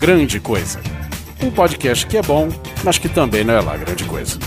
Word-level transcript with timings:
Grande 0.00 0.40
Coisa. 0.40 0.80
Um 1.42 1.50
podcast 1.50 2.06
que 2.06 2.16
é 2.16 2.22
bom, 2.22 2.48
mas 2.82 2.96
que 2.96 3.06
também 3.06 3.44
não 3.44 3.52
é 3.52 3.60
lá 3.60 3.76
grande 3.76 4.04
coisa. 4.04 4.38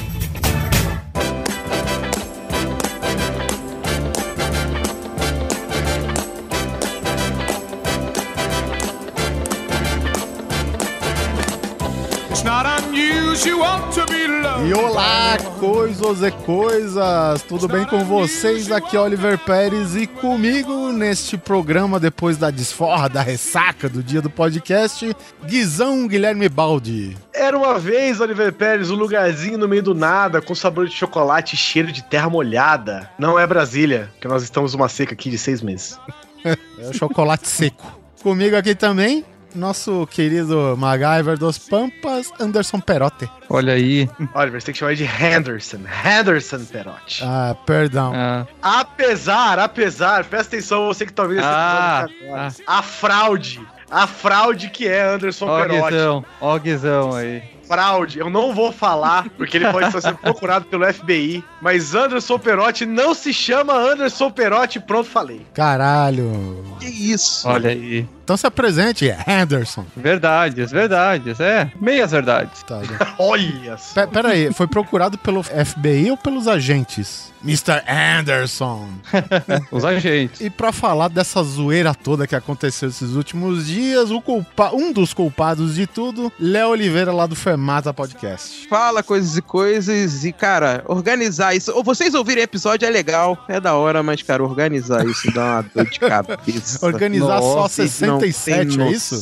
E 14.65 14.73
olá, 14.73 15.37
coisas 15.59 16.21
e 16.21 16.31
coisas! 16.31 17.41
Tudo 17.41 17.67
bem 17.67 17.83
com 17.83 18.05
vocês? 18.05 18.71
Aqui 18.71 18.95
é 18.95 18.99
Oliver 18.99 19.37
Pérez 19.37 19.93
e 19.93 20.07
comigo 20.07 20.89
neste 20.89 21.37
programa, 21.37 21.99
depois 21.99 22.37
da 22.37 22.49
desforra, 22.49 23.09
da 23.09 23.21
ressaca 23.21 23.89
do 23.89 24.01
dia 24.01 24.21
do 24.21 24.29
podcast, 24.29 25.13
Guizão 25.45 26.07
Guilherme 26.07 26.47
Baldi. 26.47 27.17
Era 27.33 27.57
uma 27.57 27.77
vez, 27.77 28.21
Oliver 28.21 28.53
Pérez, 28.53 28.89
um 28.89 28.95
lugarzinho 28.95 29.57
no 29.57 29.67
meio 29.67 29.83
do 29.83 29.93
nada, 29.93 30.41
com 30.41 30.55
sabor 30.55 30.87
de 30.87 30.95
chocolate 30.95 31.55
e 31.55 31.57
cheiro 31.57 31.91
de 31.91 32.01
terra 32.01 32.29
molhada. 32.29 33.09
Não 33.19 33.37
é 33.37 33.45
Brasília, 33.45 34.09
que 34.21 34.29
nós 34.29 34.43
estamos 34.43 34.73
numa 34.73 34.87
seca 34.87 35.13
aqui 35.13 35.29
de 35.29 35.37
seis 35.37 35.61
meses. 35.61 35.99
é 36.45 36.93
chocolate 36.93 37.49
seco. 37.49 37.99
Comigo 38.21 38.55
aqui 38.55 38.73
também, 38.73 39.25
nosso 39.55 40.07
querido 40.07 40.75
MacGyver 40.77 41.37
dos 41.37 41.57
Pampas, 41.57 42.31
Anderson 42.39 42.79
Perotti. 42.79 43.29
Olha 43.49 43.73
aí. 43.73 44.09
Oliver, 44.33 44.61
você 44.61 44.65
tem 44.65 44.73
que 44.73 44.79
chamar 44.79 44.95
de 44.95 45.03
Henderson. 45.03 45.79
Henderson 46.05 46.65
Perotti. 46.65 47.23
Ah, 47.23 47.55
perdão. 47.65 48.13
Ah. 48.15 48.45
Apesar, 48.61 49.59
apesar, 49.59 50.25
presta 50.25 50.55
atenção, 50.55 50.87
você 50.87 51.05
que 51.05 51.13
tá 51.13 51.23
ouvindo 51.23 51.39
esse 51.39 51.47
ah. 51.47 52.07
Ah. 52.33 52.49
A 52.67 52.81
fraude. 52.81 53.61
A 53.89 54.07
fraude 54.07 54.69
que 54.69 54.87
é 54.87 55.01
Anderson 55.01 55.47
ó, 55.47 55.61
Perotti. 55.61 55.91
Guizão, 55.91 56.25
ó, 56.41 56.57
Guizão 56.57 57.15
aí 57.15 57.43
fraude. 57.73 58.19
Eu 58.19 58.29
não 58.29 58.53
vou 58.53 58.71
falar, 58.71 59.29
porque 59.31 59.57
ele 59.57 59.71
pode 59.71 59.87
estar 59.87 60.01
sendo 60.01 60.17
procurado 60.17 60.65
pelo 60.65 60.91
FBI. 60.91 61.43
Mas 61.61 61.95
Anderson 61.95 62.37
Perotti 62.37 62.85
não 62.85 63.13
se 63.13 63.33
chama 63.33 63.73
Anderson 63.73 64.29
Perotti. 64.29 64.79
Pronto, 64.79 65.09
falei. 65.09 65.45
Caralho. 65.53 66.63
Que 66.79 66.87
isso? 66.87 67.47
Olha 67.47 67.71
aí. 67.71 68.07
Então 68.23 68.37
se 68.37 68.47
apresente, 68.47 69.13
Anderson. 69.27 69.85
Verdades, 69.95 70.71
verdades. 70.71 71.39
É, 71.39 71.69
meias 71.79 72.11
verdades. 72.11 72.63
Tá, 72.63 72.79
Olha 73.19 73.77
só. 73.77 74.07
Pera 74.07 74.29
aí, 74.29 74.53
foi 74.53 74.67
procurado 74.67 75.17
pelo 75.17 75.43
FBI 75.43 76.09
ou 76.11 76.17
pelos 76.17 76.47
agentes? 76.47 77.33
Mr. 77.43 77.83
Anderson. 77.85 78.87
Os 79.69 79.83
agentes. 79.83 80.39
E 80.39 80.49
para 80.49 80.71
falar 80.71 81.09
dessa 81.09 81.43
zoeira 81.43 81.93
toda 81.93 82.25
que 82.25 82.35
aconteceu 82.35 82.87
esses 82.87 83.11
últimos 83.15 83.67
dias, 83.67 84.09
o 84.11 84.21
culpa... 84.21 84.73
um 84.73 84.93
dos 84.93 85.13
culpados 85.13 85.75
de 85.75 85.85
tudo, 85.85 86.31
Léo 86.39 86.69
Oliveira 86.69 87.11
lá 87.11 87.27
do 87.27 87.35
Fermata 87.35 87.93
Podcast. 87.93 88.65
Fala 88.69 89.03
coisas 89.03 89.35
e 89.35 89.41
coisas 89.41 90.23
e, 90.23 90.31
cara, 90.31 90.83
organizar 90.87 91.53
isso. 91.53 91.73
Ou 91.73 91.83
vocês 91.83 92.13
ouvirem 92.13 92.43
episódio 92.43 92.85
é 92.85 92.89
legal, 92.89 93.37
é 93.49 93.59
da 93.59 93.75
hora, 93.75 94.01
mas, 94.01 94.21
cara, 94.21 94.41
organizar 94.41 95.05
isso 95.05 95.29
dá 95.33 95.43
uma 95.43 95.65
dor 95.75 95.89
de 95.89 95.99
cabeça. 95.99 96.85
organizar 96.85 97.41
Nossa, 97.41 97.53
só 97.53 97.67
60 97.67 98.12
67, 98.19 98.81
é 98.81 98.91
isso? 98.91 99.15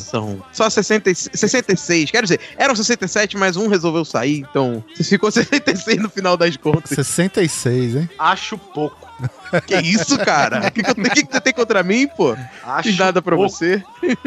Só 0.51 0.69
60, 0.69 1.13
66. 1.13 2.11
Quero 2.11 2.25
dizer, 2.25 2.39
eram 2.57 2.75
67, 2.75 3.37
mas 3.37 3.57
um 3.57 3.67
resolveu 3.67 4.05
sair, 4.05 4.39
então 4.39 4.83
ficou 4.95 5.29
66 5.31 6.01
no 6.01 6.09
final 6.09 6.37
das 6.37 6.57
contas. 6.57 6.91
66, 6.91 7.95
hein? 7.95 8.09
Acho 8.17 8.57
pouco. 8.57 9.09
Que 9.67 9.75
isso, 9.75 10.17
cara? 10.17 10.67
O 10.67 10.71
que, 10.71 10.81
que, 10.81 10.93
que, 10.93 11.25
que, 11.25 11.33
você 11.33 11.41
tem 11.41 11.53
contra 11.53 11.83
mim, 11.83 12.07
pô? 12.07 12.35
Acho 12.63 12.89
Fiz 12.89 12.97
nada 12.97 13.21
pra 13.21 13.35
pouco. 13.35 13.51
você. 13.51 13.83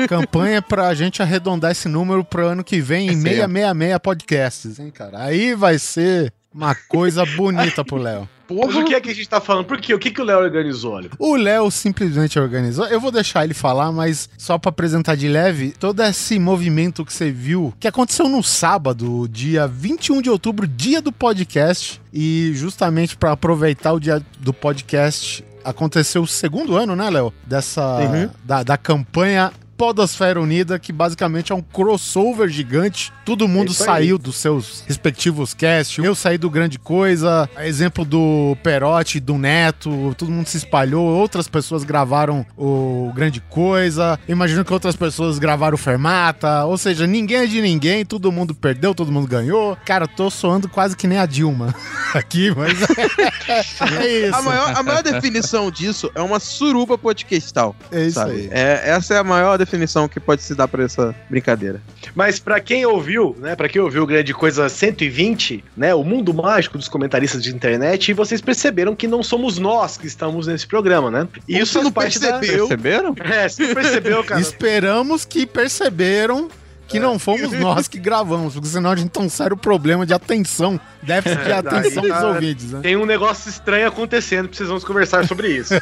Campanha 0.07 0.61
pra 0.61 0.95
gente 0.95 1.23
arredondar 1.23 1.71
esse 1.73 1.89
número 1.89 2.23
pro 2.23 2.47
ano 2.47 2.63
que 2.63 2.81
vem 2.81 3.09
em 3.09 3.13
é 3.13 3.47
666 3.47 3.99
podcasts, 4.03 4.79
hein, 4.79 4.91
cara? 4.91 5.25
Aí 5.25 5.55
vai 5.55 5.79
ser 5.79 6.33
uma 6.53 6.75
coisa 6.75 7.25
bonita 7.25 7.85
pro 7.85 7.97
Léo. 7.97 8.29
Porra. 8.47 8.81
o 8.81 8.84
que 8.84 8.94
é 8.94 9.00
que 9.00 9.10
a 9.10 9.15
gente 9.15 9.28
tá 9.28 9.41
falando? 9.41 9.65
Por 9.65 9.81
quê? 9.81 9.94
O 9.94 9.99
que, 9.99 10.10
que 10.10 10.21
o 10.21 10.25
Léo 10.25 10.38
organizou, 10.38 10.93
olha? 10.93 11.10
O 11.19 11.37
Léo 11.37 11.71
simplesmente 11.71 12.38
organizou. 12.38 12.87
Eu 12.87 13.00
vou 13.00 13.10
deixar 13.10 13.44
ele 13.44 13.55
falar, 13.55 13.91
mas 13.93 14.28
só 14.37 14.59
para 14.59 14.69
apresentar 14.69 15.16
de 15.16 15.28
leve, 15.28 15.72
todo 15.78 16.03
esse 16.03 16.38
movimento 16.38 17.05
que 17.05 17.12
você 17.12 17.31
viu, 17.31 17.72
que 17.81 17.88
aconteceu 17.88 18.28
no 18.28 18.43
sábado, 18.43 19.28
dia 19.28 19.66
21 19.66 20.22
de 20.22 20.31
outubro, 20.31 20.66
dia 20.66 21.00
do 21.00 21.12
podcast, 21.12 22.00
e 22.12 22.53
justamente 22.55 23.16
para 23.16 23.32
aproveitar 23.32 23.93
o 23.93 24.00
dia 24.00 24.22
do 24.38 24.53
podcast, 24.53 25.44
aconteceu 25.65 26.22
o 26.22 26.26
segundo 26.26 26.76
ano, 26.76 26.94
né, 26.94 27.09
Léo? 27.11 27.32
Dessa. 27.47 28.00
Uhum. 28.00 28.31
Da, 28.44 28.62
da 28.62 28.76
campanha 28.76 29.53
Podosfera 29.77 30.41
Unida, 30.41 30.79
que 30.79 30.93
basicamente 30.93 31.53
é 31.53 31.55
um 31.55 31.62
crossover 31.62 32.49
gigante. 32.49 33.12
Todo 33.25 33.49
mundo 33.49 33.71
é 33.71 33.75
saiu 33.75 34.19
dos 34.19 34.37
seus 34.37 34.85
respectivos 34.87 35.55
casts. 35.55 36.03
Eu 36.03 36.15
saí 36.15 36.39
do 36.39 36.49
Grande 36.49 36.79
Coisa, 36.79 37.49
exemplo 37.59 38.05
do 38.05 38.57
Perotti, 38.62 39.21
do 39.21 39.37
Neto, 39.39 40.15
todo 40.17 40.31
mundo 40.31 40.47
se 40.47 40.57
espalhou. 40.57 41.07
Outras 41.07 41.49
pessoas 41.49 41.85
gravaram 41.85 42.47
o 42.57 43.12
Grande 43.15 43.41
Coisa. 43.41 44.19
Imagino 44.29 44.65
que 44.65 44.73
outras 44.73 44.97
pessoas 44.97 45.39
gravaram 45.39 45.75
o 45.75 45.79
Fermata. 45.79 46.65
Ou 46.65 46.79
seja, 46.79 47.06
ninguém 47.06 47.39
é 47.39 47.47
de 47.47 47.61
ninguém, 47.61 48.05
todo 48.05 48.31
mundo 48.31 48.55
perdeu, 48.55 48.95
todo 48.95 49.11
mundo 49.11 49.27
ganhou. 49.27 49.77
Cara, 49.85 50.06
tô 50.06 50.31
soando 50.31 50.69
quase 50.69 50.97
que 50.97 51.06
nem 51.06 51.19
a 51.19 51.27
Dilma 51.27 51.75
aqui, 52.15 52.53
mas 52.55 52.79
é, 54.01 54.27
isso. 54.27 54.35
A 54.35 54.43
maior, 54.43 54.77
a 54.77 54.83
maior 54.83 55.03
definição 55.03 55.71
disso 55.71 56.11
é 56.15 56.21
uma 56.21 56.39
suruba 56.39 56.97
podcastal. 56.97 57.75
É 57.91 58.03
isso 58.03 58.15
sabe? 58.15 58.33
aí. 58.33 58.49
É, 58.51 58.91
essa 58.91 59.15
é 59.15 59.19
a 59.19 59.25
maior 59.25 59.59
definição 59.65 60.09
que 60.09 60.21
pode 60.21 60.43
se 60.43 60.55
dar 60.55 60.69
para 60.69 60.85
essa 60.85 61.15
brincadeira. 61.29 61.81
Mas 62.15 62.39
para 62.39 62.61
quem 62.61 62.85
ouviu, 62.87 63.37
né, 63.39 63.57
para 63.57 63.69
quem 63.69 63.81
ouviu 63.81 64.07
Grande 64.07 64.33
Coisa 64.33 64.69
120, 64.69 65.65
né, 65.77 65.95
o 65.95 66.05
mundo 66.05 66.33
mágico 66.33 66.79
dos 66.79 66.89
comentaristas 66.89 67.43
de 67.43 67.55
internet, 67.55 68.11
e 68.11 68.15
vocês 68.15 68.41
perceberam 68.41 68.95
que 68.95 69.07
não 69.07 69.23
somos 69.23 69.59
nós 69.59 69.97
que 69.97 70.07
estamos 70.07 70.47
nesse 70.47 70.67
programa, 70.67 71.11
né? 71.11 71.29
E 71.49 71.59
isso 71.59 71.83
não 71.83 71.93
percebeu? 71.93 72.31
Da... 72.31 72.39
Perceberam? 72.41 73.15
É, 73.19 73.49
você 73.49 73.75
percebeu, 73.75 74.25
cara. 74.25 74.41
Esperamos 74.41 75.25
que 75.25 75.47
perceberam 75.47 76.49
que 76.87 77.01
não 77.01 77.19
fomos 77.19 77.53
nós 77.53 77.89
que 77.89 77.99
gravamos, 77.99 78.55
porque 78.55 78.69
senão 78.69 78.91
a 78.91 78.97
gente 78.97 79.11
tem 79.11 79.23
um 79.23 79.29
sério 79.29 79.57
problema 79.57 80.05
de 80.05 80.13
atenção, 80.13 80.79
déficit 81.03 81.43
de 81.43 81.51
é, 81.51 81.55
atenção 81.55 82.03
dos 82.03 82.23
ouvintes. 82.23 82.71
Né? 82.73 82.81
Tem 82.83 82.97
um 82.97 83.07
negócio 83.07 83.49
estranho 83.49 83.89
acontecendo, 83.89 84.49
precisamos 84.49 84.85
conversar 84.85 85.27
sobre 85.27 85.49
isso. 85.49 85.75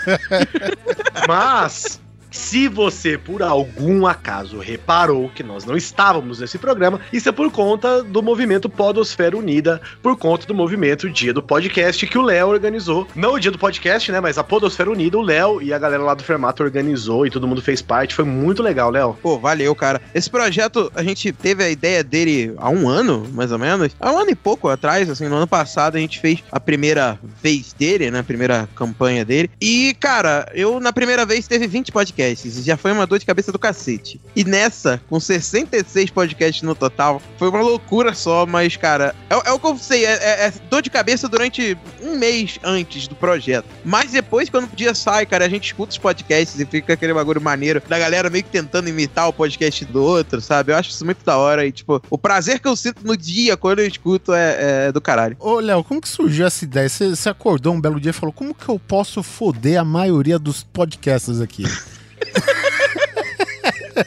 Mas 1.27 2.01
se 2.33 2.67
você, 2.67 3.19
por 3.19 3.43
algum 3.43 4.07
acaso, 4.07 4.59
reparou 4.59 5.31
que 5.35 5.43
nós 5.43 5.65
não 5.65 5.77
estávamos 5.77 6.41
nesse 6.41 6.59
programa, 6.59 7.01
isso 7.13 7.29
é 7.29 7.33
por 7.33 7.51
conta 7.53 8.03
do 8.03 8.23
movimento 8.23 8.69
Podosfera 8.69 9.37
Unida, 9.37 9.81
por 10.03 10.17
conta 10.17 10.47
do 10.47 10.55
movimento 10.55 11.11
Dia 11.11 11.35
do 11.35 11.43
Podcast 11.43 12.07
que 12.07 12.19
o 12.19 12.23
Léo 12.23 12.49
organizou. 12.49 13.07
Não 13.15 13.35
o 13.35 13.39
Dia 13.39 13.51
do 13.51 13.59
Podcast, 13.59 14.11
né? 14.11 14.19
Mas 14.19 14.39
a 14.39 14.45
Podosfera 14.45 14.91
Unida, 14.91 15.19
o 15.19 15.23
Léo 15.23 15.61
e 15.61 15.73
a 15.73 15.79
galera 15.79 16.03
lá 16.03 16.15
do 16.15 16.25
Fermato 16.25 16.63
organizou 16.63 17.27
e 17.27 17.31
todo 17.31 17.47
mundo 17.47 17.61
fez 17.61 17.83
parte. 17.83 18.15
Foi 18.15 18.25
muito 18.25 18.63
legal, 18.63 18.91
Léo. 18.91 19.17
Pô, 19.21 19.39
valeu, 19.39 19.75
cara. 19.75 20.01
Esse 20.15 20.31
projeto, 20.31 20.91
a 20.95 21.03
gente 21.03 21.33
teve 21.33 21.63
a 21.63 21.69
ideia 21.69 22.03
dele 22.03 22.55
há 22.57 22.71
um 22.71 22.89
ano, 22.89 23.27
mais 23.33 23.53
ou 23.53 23.59
menos. 23.59 23.95
Há 24.01 24.11
um 24.11 24.19
ano 24.19 24.31
e 24.31 24.35
pouco 24.35 24.69
atrás, 24.69 25.11
assim, 25.11 25.29
no 25.29 25.37
ano 25.37 25.47
passado, 25.47 25.97
a 25.97 26.01
gente 26.01 26.19
fez 26.19 26.43
a 26.51 26.59
primeira 26.59 27.19
vez 27.43 27.75
dele, 27.75 28.11
né? 28.11 28.21
A 28.21 28.25
primeira 28.25 28.69
campanha 28.75 29.25
dele. 29.25 29.51
E, 29.61 29.95
cara, 30.01 30.51
eu 30.55 30.81
na 30.81 30.93
primeira 30.93 31.27
vez 31.27 31.47
teve 31.47 31.67
20 31.67 31.93
podcasts 31.93 32.22
podcasts. 32.23 32.65
Já 32.65 32.77
foi 32.77 32.93
uma 32.93 33.07
dor 33.07 33.19
de 33.19 33.27
cabeça 33.27 33.51
do 33.51 33.59
cacete. 33.59 34.21
E 34.35 34.45
nessa, 34.45 35.01
com 35.09 35.19
66 35.19 36.11
podcasts 36.11 36.63
no 36.63 36.75
total, 36.75 37.21
foi 37.39 37.49
uma 37.49 37.61
loucura 37.61 38.15
só, 38.15 38.47
mas, 38.47 38.77
cara, 38.77 39.15
é, 39.29 39.35
é 39.49 39.53
o 39.53 39.59
que 39.59 39.67
eu 39.67 39.77
sei, 39.77 40.05
é, 40.05 40.13
é, 40.13 40.47
é, 40.47 40.53
dor 40.71 40.83
de 40.83 40.91
cabeça 40.91 41.29
durante 41.29 41.77
um 42.03 42.19
mês 42.19 42.59
antes 42.63 43.09
do 43.09 43.15
projeto. 43.15 43.67
Mas 43.85 44.13
depois, 44.13 44.49
quando 44.49 44.65
o 44.65 44.77
dia 44.77 44.95
sai, 44.95 45.27
cara, 45.27 45.45
a 45.45 45.49
gente 45.49 45.67
escuta 45.67 45.93
os 45.93 45.99
podcasts 45.99 46.59
e 46.59 46.67
fica 46.67 46.93
aquele 46.93 47.13
bagulho 47.13 47.41
maneiro 47.41 47.83
da 47.89 47.99
galera 47.99 48.31
meio 48.31 48.45
que 48.45 48.51
tentando 48.51 48.89
imitar 48.89 49.29
o 49.29 49.33
podcast 49.33 49.85
do 49.87 50.03
outro, 50.03 50.41
sabe? 50.41 50.73
Eu 50.73 50.77
acho 50.77 50.91
isso 50.91 51.05
muito 51.05 51.25
da 51.25 51.37
hora. 51.37 51.67
E, 51.67 51.73
tipo, 51.73 52.03
o 52.09 52.19
prazer 52.19 52.61
que 52.61 52.69
eu 52.69 52.77
sinto 52.77 53.05
no 53.05 53.17
dia 53.17 53.57
quando 53.57 53.81
eu 53.81 53.87
escuto 53.87 54.33
é, 54.33 54.87
é 54.87 54.93
do 54.93 55.01
caralho. 55.01 55.37
Ô, 55.39 55.61
Léo, 55.61 55.83
como 55.85 56.01
que 56.01 56.09
surgiu 56.09 56.47
essa 56.47 56.65
ideia? 56.65 56.89
Você 56.89 57.29
acordou 57.29 57.75
um 57.75 57.81
belo 57.81 58.01
dia 58.01 58.11
e 58.11 58.15
falou: 58.15 58.33
como 58.33 58.55
que 58.55 58.69
eu 58.69 58.79
posso 58.79 59.23
foder 59.23 59.81
a 59.81 59.85
maioria 59.85 60.39
dos 60.39 60.63
podcasts 60.63 61.41
aqui? 61.41 61.65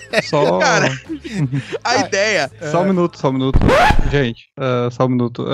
Só. 0.30 0.60
Cara, 0.60 0.90
a 1.84 1.98
ideia. 1.98 2.52
Só 2.72 2.82
um 2.82 2.86
minuto, 2.86 3.18
só 3.20 3.30
um 3.30 3.34
minuto. 3.34 3.60
Gente, 4.12 4.50
uh, 4.58 4.92
só 4.92 5.06
um 5.06 5.10
minuto. 5.10 5.46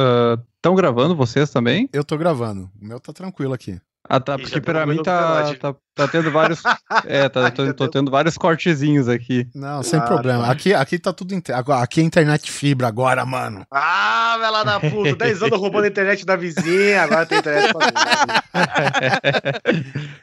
Estão 0.56 0.74
uh, 0.74 0.76
gravando 0.76 1.16
vocês 1.16 1.50
também? 1.50 1.90
Eu 1.92 2.04
tô 2.04 2.18
gravando. 2.18 2.70
O 2.82 2.86
meu 2.86 3.00
tá 3.00 3.12
tranquilo 3.14 3.54
aqui. 3.54 3.80
Ah, 4.10 4.20
tá, 4.20 4.38
porque 4.38 4.56
já 4.56 4.62
pra 4.62 4.86
mim 4.86 5.02
tá, 5.02 5.54
tá, 5.56 5.74
tá 5.96 6.08
tendo 6.08 6.32
vários. 6.32 6.62
É, 7.06 7.30
tá, 7.30 7.50
tô, 7.50 7.66
Já 7.66 7.74
tô 7.74 7.84
deu. 7.86 7.92
tendo 7.92 8.12
vários 8.12 8.38
cortezinhos 8.38 9.08
aqui. 9.08 9.48
Não, 9.56 9.82
sem 9.82 9.98
Ah, 10.00 10.02
problema. 10.04 10.46
tá. 10.46 10.52
Aqui, 10.52 10.74
aqui 10.74 11.00
tá 11.00 11.14
tudo. 11.14 11.34
Inter... 11.34 11.56
Agora, 11.56 11.82
aqui 11.82 12.02
é 12.02 12.04
internet 12.04 12.52
fibra 12.52 12.88
agora, 12.88 13.26
mano. 13.26 13.64
Ah, 13.72 14.36
vai 14.40 14.52
lá 14.52 14.64
da 14.64 14.80
puta. 14.80 15.16
10 15.16 15.44
anos 15.44 15.58
roubando 15.60 15.86
a 15.86 15.88
internet 15.88 16.26
da 16.26 16.36
vizinha, 16.36 17.04
agora 17.04 17.26
tem 17.26 17.38
internet 17.40 17.74
pra. 17.74 17.88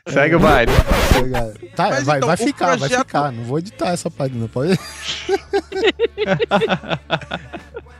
Segue 0.12 0.34
o 0.34 0.40
baile. 0.40 0.72
Tá, 1.74 1.88
Mas 1.90 2.04
vai, 2.04 2.16
então, 2.18 2.26
vai 2.28 2.36
ficar, 2.36 2.66
vai 2.66 2.78
projeto- 2.78 2.98
ficar. 3.06 3.32
Não 3.32 3.44
vou 3.44 3.58
editar 3.58 3.88
essa 3.88 4.10
página, 4.10 4.46
pode. 4.48 4.78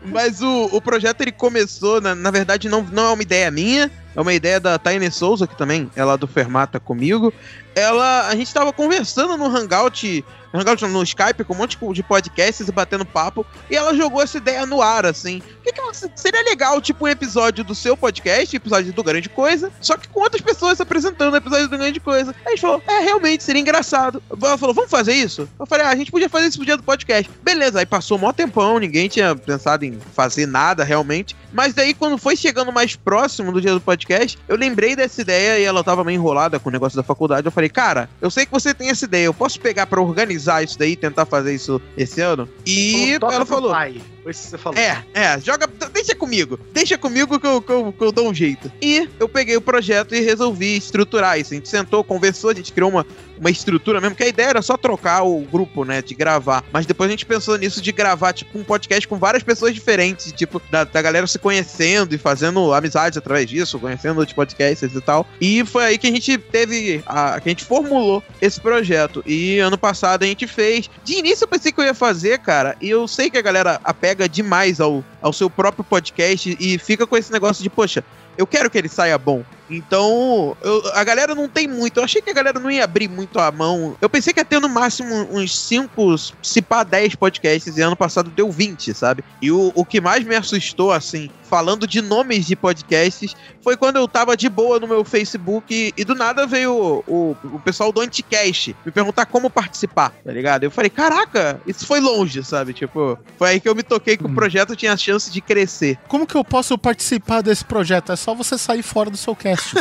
Mas 0.05 0.41
o, 0.41 0.65
o 0.73 0.81
projeto 0.81 1.21
ele 1.21 1.33
começou, 1.33 2.01
na, 2.01 2.15
na 2.15 2.31
verdade, 2.31 2.69
não, 2.69 2.83
não 2.83 3.05
é 3.07 3.11
uma 3.13 3.23
ideia 3.23 3.51
minha, 3.51 3.91
é 4.19 4.21
uma 4.21 4.35
ideia 4.35 4.59
da 4.59 4.77
Taine 4.77 5.13
Souza, 5.13 5.47
que 5.47 5.57
também 5.57 5.89
é 5.95 6.03
lá 6.03 6.17
do 6.17 6.27
Fermata 6.27 6.81
comigo. 6.81 7.33
Ela. 7.73 8.27
A 8.27 8.35
gente 8.35 8.53
tava 8.53 8.73
conversando 8.73 9.37
no 9.37 9.47
Hangout. 9.47 10.25
No 10.53 10.63
não, 10.65 10.89
no 10.89 11.03
Skype 11.03 11.45
com 11.45 11.53
um 11.53 11.57
monte 11.57 11.79
de 11.93 12.03
podcasts 12.03 12.67
e 12.67 12.73
batendo 12.73 13.05
papo. 13.05 13.45
E 13.71 13.77
ela 13.77 13.95
jogou 13.95 14.23
essa 14.23 14.39
ideia 14.39 14.65
no 14.65 14.81
ar, 14.81 15.05
assim. 15.05 15.43
Que 15.63 15.73
que 15.73 15.81
seria 16.17 16.43
legal, 16.43 16.81
tipo, 16.81 17.05
um 17.05 17.09
episódio 17.09 17.63
do 17.63 17.75
seu 17.75 17.97
podcast, 17.97 18.55
episódio 18.57 18.93
do 18.93 19.05
Grande 19.05 19.29
Coisa, 19.29 19.71
só 19.81 19.97
que 19.97 20.09
com 20.09 20.21
outras 20.21 20.41
pessoas 20.41 20.81
apresentando 20.81 21.35
o 21.35 21.37
episódio 21.37 21.69
do 21.69 21.77
Grande 21.77 22.01
Coisa. 22.01 22.35
Aí 22.41 22.47
a 22.47 22.51
gente 22.51 22.61
falou, 22.61 22.83
é, 22.87 23.01
realmente, 23.01 23.45
seria 23.45 23.61
engraçado. 23.61 24.23
Ela 24.31 24.57
falou, 24.57 24.75
vamos 24.75 24.91
fazer 24.91 25.13
isso? 25.13 25.49
Eu 25.59 25.67
falei, 25.67 25.87
ah, 25.87 25.91
a 25.91 25.97
gente 25.97 26.11
podia 26.11 26.29
fazer 26.29 26.47
isso 26.47 26.59
pro 26.59 26.67
dia 26.67 26.77
do 26.77 26.83
podcast. 26.83 27.31
Beleza, 27.43 27.81
aí 27.81 27.87
passou 27.87 28.17
um 28.17 28.21
maior 28.21 28.33
tempão, 28.33 28.79
ninguém 28.79 29.09
tinha 29.09 29.37
pensado 29.37 29.85
em 29.85 29.99
fazer 30.15 30.47
nada 30.47 30.85
realmente. 30.85 31.37
Mas 31.53 31.75
daí, 31.75 31.95
quando 31.95 32.19
foi 32.19 32.37
chegando 32.37 32.73
mais 32.73 32.97
próximo 32.97 33.53
do 33.53 33.61
dia 33.61 33.73
do 33.73 33.81
podcast, 33.81 34.39
eu 34.49 34.57
lembrei 34.57 34.95
dessa 34.95 35.21
ideia 35.21 35.59
e 35.59 35.65
ela 35.65 35.83
tava 35.83 36.05
meio 36.05 36.17
enrolada 36.17 36.59
com 36.59 36.69
o 36.69 36.73
negócio 36.73 36.97
da 36.97 37.03
faculdade. 37.03 37.47
Eu 37.47 37.53
falei, 37.53 37.71
cara, 37.71 38.09
eu 38.21 38.31
sei 38.31 38.45
que 38.45 38.53
você 38.53 38.75
tem 38.75 38.91
essa 38.91 39.05
ideia, 39.05 39.25
eu 39.25 39.35
posso 39.35 39.61
pegar 39.61 39.87
pra 39.87 40.01
organizar 40.01 40.38
isso 40.63 40.79
daí 40.79 40.97
tentar 40.97 41.27
fazer 41.27 41.55
isso 41.55 41.81
esse 41.97 42.21
ano? 42.21 42.49
E 42.67 43.19
ela 43.21 43.45
falou. 43.47 43.71
Pai. 43.71 44.01
Foi 44.29 44.33
isso 44.33 44.43
que 44.43 44.51
você 44.51 44.59
falou. 44.59 44.79
É, 44.79 45.03
é, 45.15 45.41
joga. 45.41 45.67
Deixa 45.91 46.15
comigo. 46.15 46.61
Deixa 46.75 46.99
comigo 46.99 47.41
que 47.41 47.47
eu, 47.47 47.63
que, 47.63 47.73
eu, 47.73 47.95
que 47.97 48.05
eu 48.05 48.13
dou 48.13 48.29
um 48.29 48.35
jeito. 48.35 48.71
E 48.83 49.09
eu 49.19 49.27
peguei 49.27 49.57
o 49.57 49.61
projeto 49.61 50.15
e 50.15 50.21
resolvi 50.21 50.77
estruturar 50.77 51.41
isso. 51.41 51.55
A 51.55 51.57
gente 51.57 51.69
sentou, 51.69 52.05
conversou, 52.05 52.51
a 52.51 52.55
gente 52.55 52.71
criou 52.71 52.91
uma, 52.91 53.07
uma 53.39 53.51
estrutura 53.51 54.03
mesmo, 54.03 54.15
que 54.15 54.23
a 54.23 54.29
ideia 54.29 54.49
era 54.49 54.61
só 54.61 54.77
trocar 54.77 55.23
o 55.23 55.41
grupo, 55.41 55.83
né? 55.83 56.03
De 56.03 56.15
gravar. 56.15 56.63
Mas 56.71 56.85
depois 56.85 57.09
a 57.09 57.11
gente 57.13 57.25
pensou 57.25 57.57
nisso 57.57 57.81
de 57.81 57.91
gravar, 57.91 58.35
tipo, 58.35 58.59
um 58.59 58.63
podcast 58.63 59.09
com 59.09 59.17
várias 59.17 59.43
pessoas 59.43 59.73
diferentes, 59.73 60.31
tipo, 60.33 60.61
da, 60.71 60.85
da 60.85 61.01
galera 61.01 61.27
se 61.27 61.39
conhecendo 61.39 62.15
e 62.15 62.19
fazendo 62.19 62.75
amizades 62.75 63.17
através 63.17 63.49
disso, 63.49 63.79
conhecendo 63.79 64.19
outros 64.19 64.35
podcasts 64.35 64.95
e 64.95 65.01
tal. 65.01 65.27
E 65.41 65.65
foi 65.65 65.85
aí 65.85 65.97
que 65.97 66.07
a 66.07 66.13
gente 66.13 66.37
teve. 66.37 67.03
A, 67.07 67.41
que 67.41 67.49
a 67.49 67.53
gente 67.53 67.65
formulou 67.65 68.23
esse 68.43 68.61
projeto. 68.61 69.23
E 69.27 69.59
ano 69.59 69.79
passado 69.79 70.25
a 70.25 70.27
gente 70.27 70.47
fez. 70.47 70.91
De 71.03 71.15
início 71.15 71.45
eu 71.45 71.49
pensei 71.49 71.73
que 71.73 71.81
eu 71.81 71.85
ia 71.85 71.95
fazer, 71.95 72.41
cara, 72.41 72.77
e 72.79 72.91
eu 72.91 73.09
sei 73.09 73.31
que 73.31 73.39
a 73.39 73.43
galera 73.43 73.81
apega 73.83 74.18
demais 74.27 74.81
ao, 74.81 75.05
ao 75.21 75.33
seu 75.33 75.51
próprio 75.51 75.85
podcast 75.85 76.57
e 76.59 76.79
fica 76.79 77.07
com 77.07 77.17
esse 77.17 77.31
negócio 77.31 77.63
de, 77.63 77.69
poxa, 77.69 78.03
eu 78.37 78.47
quero 78.47 78.71
que 78.71 78.79
ele 78.79 78.89
saia 78.89 79.19
bom. 79.19 79.45
Então, 79.71 80.57
eu- 80.63 80.83
a 80.95 81.05
galera 81.05 81.35
não 81.35 81.49
tem 81.49 81.67
muito. 81.69 81.99
Eu 81.99 82.05
achei 82.05 82.21
que 82.23 82.31
a 82.31 82.35
galera 82.35 82.59
não 82.59 82.71
ia 82.71 82.85
abrir 82.85 83.09
muito 83.09 83.39
a 83.39 83.51
mão. 83.51 83.97
Eu 84.01 84.09
pensei 84.09 84.33
que 84.33 84.41
ia 84.41 84.45
ter 84.45 84.61
no 84.61 84.69
máximo 84.69 85.15
uns 85.31 85.59
5, 85.59 86.15
se 86.43 86.61
pá 86.63 86.85
10 86.85 87.15
podcasts, 87.15 87.77
e 87.77 87.81
ano 87.83 87.97
passado 87.97 88.31
deu 88.31 88.51
20, 88.51 88.93
sabe? 88.95 89.25
E 89.41 89.51
o, 89.51 89.73
o 89.75 89.85
que 89.85 90.01
mais 90.01 90.25
me 90.25 90.35
assustou, 90.35 90.93
assim, 90.93 91.31
falando 91.49 91.87
de 91.87 92.01
nomes 92.03 92.47
de 92.47 92.55
podcasts, 92.57 93.35
foi 93.63 93.77
quando 93.77 93.97
eu 93.97 94.07
tava 94.09 94.37
de 94.37 94.49
boa 94.49 94.79
no 94.79 94.87
meu 94.87 95.05
Facebook 95.05 95.75
e, 95.75 95.93
e 96.01 96.05
do 96.05 96.15
nada 96.15 96.47
veio 96.47 96.73
o, 96.75 97.05
o, 97.07 97.37
o 97.57 97.59
pessoal 97.61 97.91
do 97.93 98.01
Anticast 98.01 98.75
me 98.85 98.93
perguntar 98.93 99.27
como 99.27 99.49
participar, 99.51 100.13
tá 100.25 100.33
ligado? 100.33 100.65
Eu 100.65 100.71
falei, 100.71 100.91
caraca, 100.91 101.61
isso 101.67 101.87
foi 101.87 102.01
longe, 102.01 102.43
sabe? 102.45 102.73
Tipo, 102.73 103.19
foi 103.39 103.51
aí 103.51 103.61
que 103.61 103.69
eu 103.69 103.75
me 103.75 103.83
toquei 103.83 104.17
que 104.17 104.25
o 104.25 104.35
projeto 104.35 104.77
tinha 104.77 104.93
a 104.93 104.97
chance 104.97 105.31
de 105.31 105.41
crescer. 105.41 105.99
Como 106.09 106.27
que 106.27 106.35
eu 106.35 106.45
posso 106.45 106.77
participar 106.79 107.43
desse 107.43 107.65
projeto? 107.65 108.13
É 108.13 108.17
só 108.17 108.35
você 108.35 108.57
sair 108.59 108.83
fora 108.83 109.11
do 109.11 109.17
seu 109.17 109.35
cast. 109.35 109.58
Assim. 109.59 109.79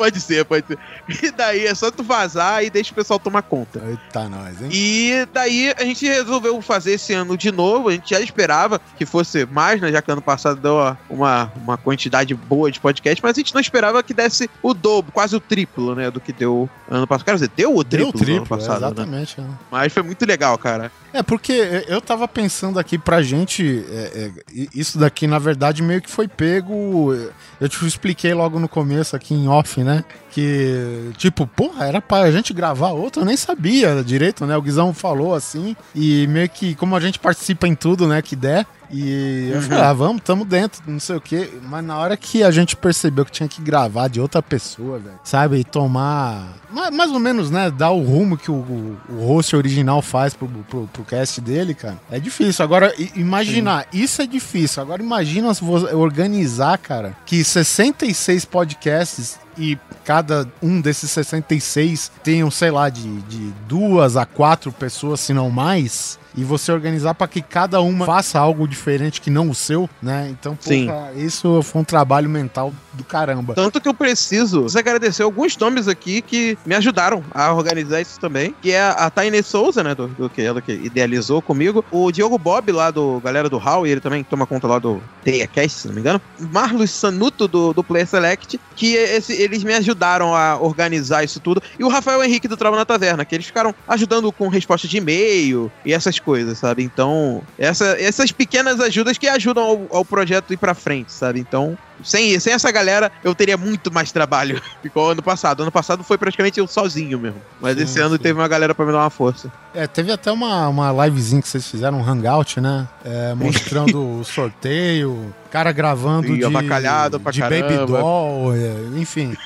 Pode 0.00 0.18
ser, 0.18 0.46
pode 0.46 0.64
ser. 0.66 0.78
E 1.22 1.30
daí 1.30 1.66
é 1.66 1.74
só 1.74 1.90
tu 1.90 2.02
vazar 2.02 2.64
e 2.64 2.70
deixa 2.70 2.90
o 2.90 2.94
pessoal 2.94 3.18
tomar 3.18 3.42
conta. 3.42 3.82
Eita, 3.86 4.30
nós, 4.30 4.62
hein? 4.62 4.70
E 4.72 5.28
daí 5.30 5.74
a 5.78 5.84
gente 5.84 6.06
resolveu 6.08 6.58
fazer 6.62 6.92
esse 6.92 7.12
ano 7.12 7.36
de 7.36 7.52
novo. 7.52 7.90
A 7.90 7.92
gente 7.92 8.08
já 8.08 8.18
esperava 8.20 8.80
que 8.96 9.04
fosse 9.04 9.44
mais, 9.44 9.78
né? 9.78 9.92
Já 9.92 10.00
que 10.00 10.10
ano 10.10 10.22
passado 10.22 10.58
deu 10.58 10.76
uma- 11.10 11.52
uma, 11.54 11.76
quantidade 11.76 12.34
boa 12.34 12.70
de 12.70 12.80
podcast, 12.80 13.22
mas 13.22 13.36
a 13.36 13.40
gente 13.40 13.52
não 13.52 13.60
esperava 13.60 14.02
que 14.02 14.14
desse 14.14 14.48
o 14.62 14.72
dobro, 14.72 15.12
quase 15.12 15.36
o 15.36 15.40
triplo, 15.40 15.94
né? 15.94 16.10
Do 16.10 16.18
que 16.18 16.32
deu 16.32 16.66
ano 16.90 17.06
passado. 17.06 17.26
Quero 17.26 17.36
dizer, 17.36 17.50
deu 17.54 17.76
o 17.76 17.84
Deu 17.84 18.10
triplo, 18.10 18.12
no 18.12 18.36
ano 18.36 18.46
triplo, 18.46 18.56
é, 18.56 18.58
passado. 18.58 18.80
né? 18.80 18.86
exatamente. 18.86 19.38
né? 19.38 19.48
Mas 19.70 19.92
foi 19.92 20.02
muito 20.02 20.24
legal, 20.24 20.56
cara. 20.56 20.90
É, 21.12 21.22
porque 21.22 21.84
eu 21.88 22.00
tava 22.00 22.26
pensando 22.28 22.78
aqui 22.78 22.96
pra 22.96 23.20
gente, 23.20 23.84
é, 23.90 24.30
é, 24.54 24.66
isso 24.72 24.96
daqui 24.96 25.26
na 25.26 25.40
verdade 25.40 25.82
meio 25.82 26.00
que 26.00 26.08
foi 26.10 26.26
pego. 26.28 27.12
Eu 27.60 27.68
te 27.68 27.84
expliquei 27.84 28.32
logo 28.32 28.60
no 28.60 28.68
começo 28.68 29.16
aqui 29.16 29.34
em 29.34 29.48
off, 29.48 29.82
né? 29.82 29.89
Que, 30.32 31.10
tipo, 31.16 31.44
porra, 31.44 31.86
era 31.86 32.00
pra 32.00 32.30
gente 32.30 32.52
gravar 32.52 32.90
outro, 32.90 33.22
eu 33.22 33.26
nem 33.26 33.36
sabia 33.36 34.02
direito, 34.04 34.46
né? 34.46 34.56
O 34.56 34.62
Guizão 34.62 34.94
falou 34.94 35.34
assim, 35.34 35.74
e 35.92 36.24
meio 36.28 36.48
que, 36.48 36.74
como 36.76 36.94
a 36.94 37.00
gente 37.00 37.18
participa 37.18 37.66
em 37.66 37.74
tudo, 37.74 38.06
né, 38.06 38.22
que 38.22 38.36
der. 38.36 38.64
E 38.92 39.50
eu 39.52 39.62
falei, 39.62 39.78
ah, 39.84 39.92
vamos, 39.92 40.20
tamo 40.22 40.44
dentro, 40.44 40.82
não 40.86 40.98
sei 41.00 41.14
o 41.16 41.20
quê. 41.20 41.50
Mas 41.62 41.84
na 41.84 41.96
hora 41.98 42.16
que 42.16 42.42
a 42.44 42.50
gente 42.50 42.76
percebeu 42.76 43.24
que 43.24 43.30
tinha 43.32 43.48
que 43.48 43.60
gravar 43.62 44.08
de 44.08 44.20
outra 44.20 44.40
pessoa, 44.42 44.98
velho, 44.98 45.18
sabe? 45.24 45.58
E 45.58 45.64
tomar. 45.64 46.54
ma- 46.72 46.90
Mais 46.90 47.10
ou 47.12 47.20
menos, 47.20 47.50
né? 47.52 47.70
Dar 47.70 47.90
o 47.90 48.02
rumo 48.02 48.36
que 48.36 48.50
o, 48.50 48.54
o, 48.54 48.96
o 49.10 49.24
host 49.26 49.54
original 49.54 50.02
faz 50.02 50.34
pro, 50.34 50.48
pro, 50.48 50.88
pro 50.92 51.04
cast 51.04 51.40
dele, 51.40 51.72
cara. 51.72 52.00
É 52.10 52.18
difícil. 52.18 52.64
Agora, 52.64 52.92
imaginar, 53.14 53.86
isso 53.92 54.22
é 54.22 54.26
difícil. 54.26 54.82
Agora, 54.82 55.00
imagina 55.02 55.54
se 55.54 55.62
você 55.62 55.94
organizar, 55.94 56.76
cara, 56.78 57.16
que 57.26 57.44
66 57.44 58.44
podcasts 58.44 59.38
e 59.56 59.78
cada 60.04 60.46
um 60.62 60.80
desses 60.80 61.10
66 61.10 62.10
tenham, 62.22 62.50
sei 62.50 62.70
lá, 62.70 62.88
de, 62.88 63.20
de 63.22 63.52
duas 63.68 64.16
a 64.16 64.24
quatro 64.26 64.72
pessoas, 64.72 65.20
se 65.20 65.32
não 65.32 65.50
mais. 65.50 66.18
E 66.36 66.44
você 66.44 66.70
organizar 66.70 67.12
para 67.14 67.26
que 67.26 67.42
cada 67.42 67.80
uma 67.80 68.06
faça 68.06 68.38
algo 68.38 68.68
diferente 68.68 69.20
que 69.20 69.30
não 69.30 69.50
o 69.50 69.54
seu, 69.54 69.90
né? 70.00 70.28
Então, 70.30 70.56
Sim. 70.60 70.86
porra, 70.86 71.10
isso 71.16 71.60
foi 71.60 71.82
um 71.82 71.84
trabalho 71.84 72.30
mental 72.30 72.72
do 72.92 73.02
caramba. 73.02 73.54
Tanto 73.54 73.80
que 73.80 73.88
eu 73.88 73.94
preciso 73.94 74.64
agradecer 74.78 75.24
alguns 75.24 75.56
nomes 75.56 75.88
aqui 75.88 76.22
que 76.22 76.56
me 76.64 76.76
ajudaram 76.76 77.24
a 77.34 77.52
organizar 77.52 78.00
isso 78.00 78.20
também. 78.20 78.54
Que 78.62 78.70
é 78.70 78.80
a 78.80 79.10
Taine 79.10 79.42
Souza, 79.42 79.82
né? 79.82 79.92
Do, 79.92 80.06
do 80.06 80.30
que 80.30 80.40
ela 80.40 80.62
que 80.62 80.70
idealizou 80.70 81.42
comigo. 81.42 81.84
O 81.90 82.12
Diogo 82.12 82.38
Bob, 82.38 82.70
lá 82.70 82.92
do 82.92 83.20
galera 83.24 83.48
do 83.48 83.58
Hall, 83.58 83.84
e 83.84 83.90
ele 83.90 84.00
também 84.00 84.22
toma 84.22 84.46
conta 84.46 84.68
lá 84.68 84.78
do 84.78 85.02
TeiaCast, 85.24 85.80
se 85.80 85.88
não 85.88 85.94
me 85.96 86.00
engano. 86.00 86.20
Marlos 86.38 86.92
Sanuto, 86.92 87.48
do, 87.48 87.72
do 87.72 87.82
Player 87.82 88.06
Select, 88.06 88.60
que 88.76 88.94
esse- 88.94 89.39
eles 89.40 89.64
me 89.64 89.74
ajudaram 89.74 90.34
a 90.34 90.58
organizar 90.60 91.24
isso 91.24 91.40
tudo. 91.40 91.62
E 91.78 91.84
o 91.84 91.88
Rafael 91.88 92.22
Henrique 92.22 92.48
do 92.48 92.56
Trava 92.56 92.76
na 92.76 92.84
Taverna, 92.84 93.24
que 93.24 93.34
eles 93.34 93.46
ficaram 93.46 93.74
ajudando 93.88 94.30
com 94.32 94.48
resposta 94.48 94.86
de 94.86 94.96
e-mail 94.98 95.70
e 95.84 95.92
essas 95.92 96.18
coisas, 96.18 96.58
sabe? 96.58 96.82
Então, 96.82 97.42
essa- 97.58 97.96
essas 98.00 98.30
pequenas 98.32 98.80
ajudas 98.80 99.18
que 99.18 99.28
ajudam 99.28 99.64
ao, 99.64 99.96
ao 99.98 100.04
projeto 100.04 100.52
ir 100.52 100.56
pra 100.56 100.74
frente, 100.74 101.12
sabe? 101.12 101.40
Então, 101.40 101.76
sem, 102.04 102.38
sem 102.40 102.52
essa 102.52 102.70
galera, 102.70 103.10
eu 103.22 103.34
teria 103.34 103.56
muito 103.56 103.92
mais 103.92 104.10
trabalho. 104.12 104.60
Ficou 104.82 105.10
ano 105.10 105.22
passado. 105.22 105.62
Ano 105.62 105.72
passado 105.72 106.02
foi 106.02 106.16
praticamente 106.18 106.58
eu 106.60 106.66
sozinho 106.66 107.18
mesmo. 107.18 107.40
Mas 107.60 107.76
Sim, 107.76 107.84
esse 107.84 108.00
ano 108.00 108.16
sim. 108.16 108.22
teve 108.22 108.38
uma 108.38 108.48
galera 108.48 108.74
pra 108.74 108.84
me 108.86 108.92
dar 108.92 108.98
uma 108.98 109.10
força. 109.10 109.50
É, 109.74 109.86
teve 109.86 110.10
até 110.12 110.30
uma, 110.32 110.68
uma 110.68 111.06
livezinha 111.06 111.40
que 111.40 111.48
vocês 111.48 111.66
fizeram, 111.66 111.98
um 111.98 112.04
hangout, 112.04 112.60
né? 112.60 112.88
É, 113.04 113.34
mostrando 113.34 114.18
o 114.20 114.22
sorteio, 114.26 115.34
cara 115.50 115.70
gravando 115.72 116.34
E 116.34 116.38
de, 116.38 116.44
avacalhado 116.44 117.20
pra 117.20 117.30
de 117.32 117.40
Baby 117.40 117.60
caramba. 117.60 117.98
Doll, 118.00 118.54
é, 118.54 118.74
enfim. 118.96 119.36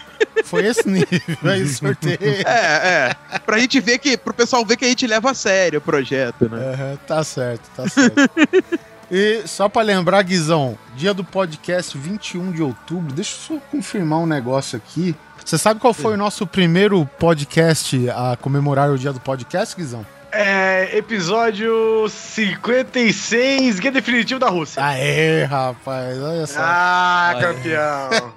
Foi 0.44 0.66
esse 0.66 0.88
nível 0.88 1.06
aí, 1.42 1.66
sorteio. 1.68 2.18
É, 2.46 3.10
é. 3.32 3.38
Pra 3.44 3.58
gente 3.58 3.80
ver 3.80 3.98
que. 3.98 4.16
Pro 4.16 4.32
pessoal 4.34 4.64
ver 4.64 4.76
que 4.76 4.84
a 4.84 4.88
gente 4.88 5.06
leva 5.06 5.30
a 5.30 5.34
sério 5.34 5.78
o 5.78 5.82
projeto, 5.82 6.48
né? 6.48 6.72
Aham, 6.72 6.98
tá 7.06 7.24
certo, 7.24 7.68
tá 7.76 7.88
certo. 7.88 8.16
E 9.10 9.42
só 9.46 9.68
pra 9.68 9.82
lembrar, 9.82 10.22
Guizão, 10.22 10.78
dia 10.96 11.12
do 11.12 11.22
podcast 11.22 11.96
21 11.96 12.52
de 12.52 12.62
outubro, 12.62 13.12
deixa 13.12 13.32
eu 13.34 13.58
só 13.58 13.66
confirmar 13.70 14.20
um 14.20 14.26
negócio 14.26 14.76
aqui. 14.76 15.14
Você 15.44 15.58
sabe 15.58 15.78
qual 15.78 15.92
foi 15.92 16.14
o 16.14 16.16
nosso 16.16 16.46
primeiro 16.46 17.04
podcast 17.18 18.08
a 18.10 18.36
comemorar 18.36 18.90
o 18.90 18.98
dia 18.98 19.12
do 19.12 19.20
podcast, 19.20 19.76
Guizão? 19.76 20.06
É, 20.36 20.98
episódio 20.98 22.08
56, 22.08 23.78
Guia 23.78 23.92
Definitivo 23.92 24.40
da 24.40 24.48
Rússia. 24.48 24.84
Aê, 24.84 25.44
rapaz, 25.44 26.20
olha 26.20 26.44
só. 26.44 26.58
Ah, 26.58 27.32
Ai. 27.36 27.40
campeão. 27.40 28.32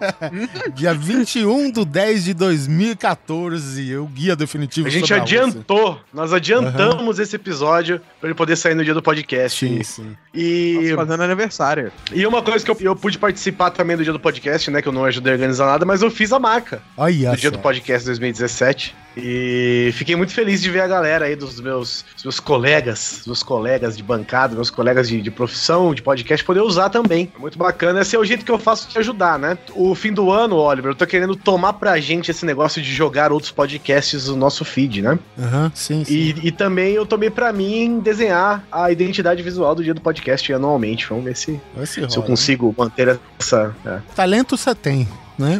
Dia 0.75 0.93
21 0.93 1.71
de 1.71 1.83
10 1.83 2.23
de 2.25 2.33
2014, 2.35 3.97
o 3.97 4.05
guia 4.05 4.35
definitivo 4.35 4.87
A 4.87 4.91
gente 4.91 5.07
sobre 5.07 5.21
Rússia. 5.21 5.39
adiantou, 5.39 5.99
nós 6.13 6.31
adiantamos 6.33 7.17
esse 7.17 7.35
episódio 7.35 7.99
pra 8.19 8.29
ele 8.29 8.35
poder 8.35 8.55
sair 8.57 8.75
no 8.75 8.83
dia 8.85 8.93
do 8.93 9.01
podcast. 9.01 9.65
Sim, 9.67 9.81
sim. 9.81 10.15
E, 10.35 10.91
Nossa, 10.91 10.95
fazendo 11.07 11.23
aniversário. 11.23 11.91
e 12.13 12.27
uma 12.27 12.43
coisa 12.43 12.63
que 12.63 12.69
eu, 12.69 12.77
eu 12.79 12.95
pude 12.95 13.17
participar 13.17 13.71
também 13.71 13.97
do 13.97 14.03
dia 14.03 14.13
do 14.13 14.19
podcast, 14.19 14.69
né? 14.69 14.83
Que 14.83 14.87
eu 14.87 14.93
não 14.93 15.03
ajudei 15.03 15.33
a 15.33 15.35
organizar 15.35 15.65
nada, 15.65 15.83
mas 15.83 16.03
eu 16.03 16.11
fiz 16.11 16.31
a 16.31 16.37
marca 16.37 16.79
Olha 16.95 17.31
do 17.31 17.37
dia 17.37 17.49
do 17.49 17.57
podcast 17.57 18.05
2017. 18.05 18.95
E 19.19 19.91
fiquei 19.93 20.15
muito 20.15 20.33
feliz 20.33 20.61
de 20.61 20.69
ver 20.69 20.81
a 20.81 20.87
galera 20.87 21.25
aí 21.25 21.35
dos 21.35 21.59
meus, 21.59 22.05
dos 22.15 22.23
meus 22.23 22.39
colegas, 22.39 23.15
dos 23.17 23.25
meus 23.27 23.43
colegas 23.43 23.97
de 23.97 24.03
bancada, 24.03 24.55
meus 24.55 24.69
colegas 24.69 25.09
de, 25.09 25.21
de 25.21 25.31
profissão, 25.31 25.93
de 25.93 26.01
podcast, 26.01 26.45
poder 26.45 26.61
usar 26.61 26.89
também. 26.89 27.31
Muito 27.39 27.57
bacana. 27.57 28.01
Esse 28.01 28.15
é 28.15 28.19
o 28.19 28.23
jeito 28.23 28.45
que 28.45 28.51
eu 28.51 28.59
faço 28.59 28.87
de 28.89 28.97
ajudar, 28.99 29.39
né? 29.39 29.57
O 29.73 29.95
fim 29.95 30.13
do 30.13 30.31
ano, 30.31 30.55
Oliver, 30.57 30.91
eu 30.91 30.95
tô 30.95 31.07
querendo 31.07 31.35
tomar 31.35 31.73
pra 31.73 31.99
gente 31.99 32.29
esse 32.31 32.45
negócio 32.45 32.81
de 32.81 32.93
jogar 32.93 33.31
outros 33.31 33.51
podcasts 33.51 34.27
no 34.27 34.35
nosso 34.35 34.63
feed, 34.63 35.01
né? 35.01 35.17
Aham, 35.39 35.71
sim, 35.73 36.03
sim. 36.05 36.13
E, 36.13 36.47
e 36.47 36.51
também 36.51 36.93
eu 36.93 37.05
tomei 37.05 37.29
pra 37.29 37.51
mim 37.51 37.99
desenhar 37.99 38.65
a 38.71 38.91
identidade 38.91 39.41
visual 39.41 39.73
do 39.73 39.83
dia 39.83 39.93
do 39.93 40.01
podcast 40.01 40.53
anualmente. 40.53 41.07
Vamos 41.07 41.25
ver 41.25 41.35
se, 41.35 41.59
se 41.85 41.87
se 41.87 41.99
eu 42.01 42.07
rola, 42.07 42.21
né? 42.21 42.27
consigo 42.27 42.75
manter 42.77 43.19
essa. 43.39 43.75
é. 43.85 43.99
Talento 44.15 44.55
você 44.57 44.75
tem, 44.75 45.07
né? 45.37 45.59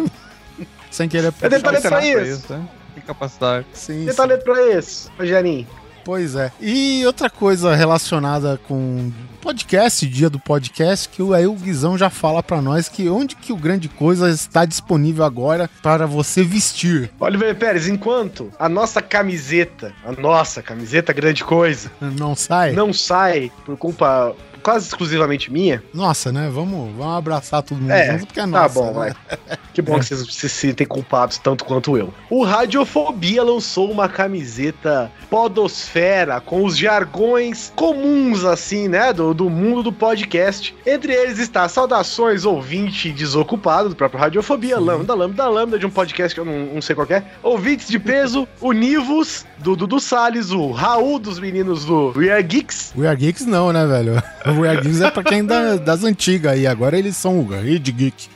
Sem 0.92 1.10
querer 1.10 1.32
talento 1.34 1.62
pra 1.64 1.82
Pra 1.82 2.06
isso. 2.24 2.54
né? 2.54 2.68
Capacidade. 3.08 3.66
Sim, 3.74 4.08
sim. 4.10 4.16
talento 4.16 4.44
pra 4.44 4.78
isso, 4.78 5.10
Rogerinho. 5.18 5.66
Pois 6.06 6.36
é. 6.36 6.52
E 6.62 7.06
outra 7.06 7.30
coisa 7.30 7.76
relacionada 7.76 8.58
com 8.66 9.12
podcast, 9.42 10.06
dia 10.08 10.30
do 10.30 10.40
podcast, 10.40 11.10
que 11.10 11.22
o- 11.22 11.34
aí 11.34 11.46
o 11.46 11.54
Guizão 11.54 11.98
já 11.98 12.10
fala 12.10 12.42
pra 12.42 12.62
nós 12.62 12.88
que 12.88 13.10
onde 13.10 13.36
que 13.36 13.52
o 13.52 13.58
Grande 13.58 13.90
Coisa 13.90 14.30
está 14.30 14.64
disponível 14.64 15.26
agora 15.26 15.70
para 15.84 16.06
você 16.06 16.44
vestir. 16.44 17.12
Oliver 17.20 17.54
Pérez, 17.56 17.90
enquanto 17.90 18.50
a 18.58 18.70
nossa 18.70 19.02
camiseta, 19.02 19.94
a 20.06 20.14
nossa 20.14 20.62
camiseta 20.62 21.12
grande 21.12 21.44
coisa, 21.44 21.92
Não 22.00 22.36
sai? 22.36 22.72
não 22.72 22.94
sai 22.94 23.52
por 23.66 23.76
culpa 23.78 24.34
quase 24.68 24.88
exclusivamente 24.88 25.50
minha, 25.50 25.82
Nossa, 25.94 26.30
né? 26.30 26.50
Vamos, 26.52 26.94
vamos 26.98 27.18
abraçar 27.18 27.64
todo 27.64 27.80
mundo 27.80 27.90
É, 27.90 28.12
junto, 28.12 28.26
porque 28.26 28.40
é 28.42 28.44
tá 28.44 28.48
nossa. 28.48 28.74
bom, 28.74 28.88
né? 28.88 28.94
vai. 28.94 29.58
Que 29.74 29.82
bom 29.82 29.98
que 29.98 30.06
vocês 30.06 30.34
se 30.34 30.50
sentem 30.50 30.86
culpados 30.86 31.38
tanto 31.38 31.64
quanto 31.64 31.96
eu. 31.96 32.14
O 32.30 32.44
Radiofobia 32.44 33.44
lançou 33.44 33.90
uma 33.90 34.10
camiseta 34.10 35.10
podosfera 35.30 36.42
com 36.42 36.66
os 36.66 36.78
jargões 36.78 37.72
comuns, 37.76 38.44
assim, 38.44 38.90
né? 38.90 39.14
Do, 39.14 39.34
do 39.34 39.50
mundo 39.50 39.84
do 39.84 39.94
podcast. 39.94 40.76
Entre 40.86 41.14
eles 41.14 41.40
está 41.40 41.70
saudações 41.70 42.44
ouvinte 42.44 43.12
desocupado 43.12 43.88
do 43.90 43.96
próprio 43.96 44.20
Radiofobia, 44.20 44.78
Sim. 44.78 44.84
lambda, 44.84 45.14
lambda, 45.14 45.48
lambda, 45.48 45.80
de 45.80 45.86
um 45.86 45.92
podcast 45.92 46.34
que 46.34 46.42
eu 46.42 46.46
não, 46.46 46.74
não 46.74 46.82
sei 46.82 46.94
qual 46.96 47.08
é. 47.10 47.24
Ouvintes 47.42 47.88
de 47.88 48.00
peso, 48.00 48.48
o 48.60 48.74
Nivos, 48.74 49.46
do 49.60 49.76
Dudu 49.78 50.00
Salles, 50.00 50.52
o 50.52 50.72
Raul 50.72 51.20
dos 51.20 51.40
meninos 51.40 51.86
do 51.86 52.12
We 52.18 52.32
Are 52.32 52.44
Geeks. 52.44 52.94
We 52.98 53.08
Are 53.08 53.16
Geeks 53.16 53.46
não, 53.46 53.72
né, 53.72 53.86
velho? 53.86 54.22
Geeks 54.62 55.02
é 55.02 55.12
pra 55.12 55.24
quem 55.24 55.44
da- 55.46 55.76
das 55.76 56.04
antigas 56.04 56.54
aí. 56.54 56.66
Agora 56.68 56.98
eles 56.98 57.16
são 57.18 57.40
o 57.40 57.48
Red 57.48 57.80
Geek. 57.80 58.28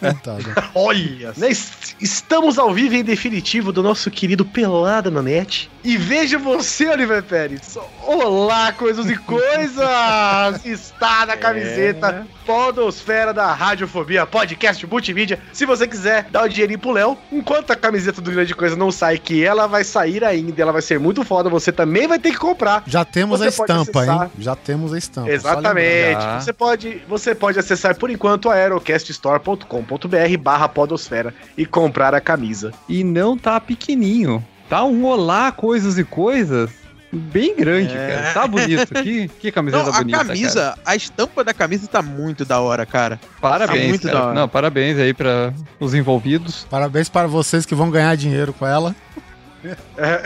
Coitado. 0.00 0.44
Olha, 0.74 1.32
né, 1.36 1.50
est- 1.50 1.94
estamos 2.00 2.58
ao 2.58 2.72
vivo 2.72 2.94
em 2.94 3.04
definitivo 3.04 3.72
do 3.72 3.82
nosso 3.82 4.10
querido 4.10 4.44
Pelada 4.44 5.10
na 5.10 5.20
Net. 5.20 5.70
E 5.82 5.96
veja 5.96 6.38
você, 6.38 6.88
Oliver 6.88 7.22
Pérez. 7.22 7.78
Olá, 8.06 8.70
coisas 8.70 9.08
e 9.08 9.16
coisas! 9.16 9.80
Está 10.62 11.24
na 11.24 11.38
camiseta 11.38 12.26
Podosfera 12.44 13.32
da 13.32 13.54
Radiofobia, 13.54 14.26
podcast 14.26 14.86
multimídia. 14.86 15.40
Se 15.54 15.64
você 15.64 15.88
quiser 15.88 16.24
dar 16.30 16.44
o 16.44 16.48
dinheirinho 16.48 16.78
pro 16.78 16.90
Léo, 16.90 17.16
enquanto 17.32 17.70
a 17.70 17.76
camiseta 17.76 18.20
do 18.20 18.30
Grande 18.30 18.54
Coisa 18.54 18.76
não 18.76 18.92
sai, 18.92 19.16
que 19.16 19.42
ela 19.42 19.66
vai 19.66 19.82
sair 19.82 20.22
ainda, 20.22 20.60
ela 20.60 20.72
vai 20.72 20.82
ser 20.82 21.00
muito 21.00 21.24
foda, 21.24 21.48
você 21.48 21.72
também 21.72 22.06
vai 22.06 22.18
ter 22.18 22.32
que 22.32 22.38
comprar. 22.38 22.82
Já 22.86 23.02
temos 23.02 23.38
Você 23.40 23.46
a 23.46 23.48
estampa, 23.48 24.00
acessar. 24.00 24.24
hein? 24.24 24.30
Já 24.38 24.54
temos 24.54 24.92
a 24.92 24.98
estampa. 24.98 25.30
Exatamente. 25.30 26.22
Você 26.44 26.52
pode, 26.52 27.02
você 27.08 27.34
pode 27.34 27.58
acessar 27.58 27.96
por 27.96 28.10
enquanto 28.10 28.50
aerocaststore.com.br 28.50 30.38
barra 30.38 30.68
podosfera 30.68 31.32
e 31.56 31.64
comprar 31.64 32.14
a 32.14 32.20
camisa. 32.20 32.70
E 32.86 33.02
não 33.02 33.38
tá 33.38 33.58
pequenininho. 33.58 34.44
Tá 34.70 34.84
um 34.84 35.04
olá, 35.04 35.52
coisas 35.52 35.98
e 35.98 36.04
coisas. 36.04 36.70
Bem 37.12 37.56
grande, 37.56 37.92
É. 37.92 38.14
cara. 38.22 38.32
Tá 38.32 38.46
bonito. 38.46 38.94
Que, 39.02 39.26
que 39.26 39.50
camiseta 39.50 39.82
Não, 39.82 39.92
a 39.92 39.98
bonita. 39.98 40.24
camisa, 40.24 40.60
cara. 40.60 40.78
a 40.86 40.94
estampa 40.94 41.42
da 41.42 41.52
camisa 41.52 41.88
tá 41.88 42.00
muito 42.00 42.44
da 42.44 42.60
hora, 42.60 42.86
cara. 42.86 43.18
Parabéns. 43.40 43.80
tá 43.82 43.88
muito 43.88 44.02
cara. 44.06 44.14
da 44.14 44.24
hora. 44.26 44.34
Não, 44.34 44.48
parabéns 44.48 44.96
aí 44.96 45.12
pra 45.12 45.52
os 45.80 45.92
envolvidos. 45.92 46.68
Parabéns 46.70 47.08
para 47.08 47.26
vocês 47.26 47.66
que 47.66 47.74
vão 47.74 47.90
ganhar 47.90 48.16
dinheiro 48.16 48.52
com 48.52 48.64
ela. 48.64 48.94
É. 49.98 50.22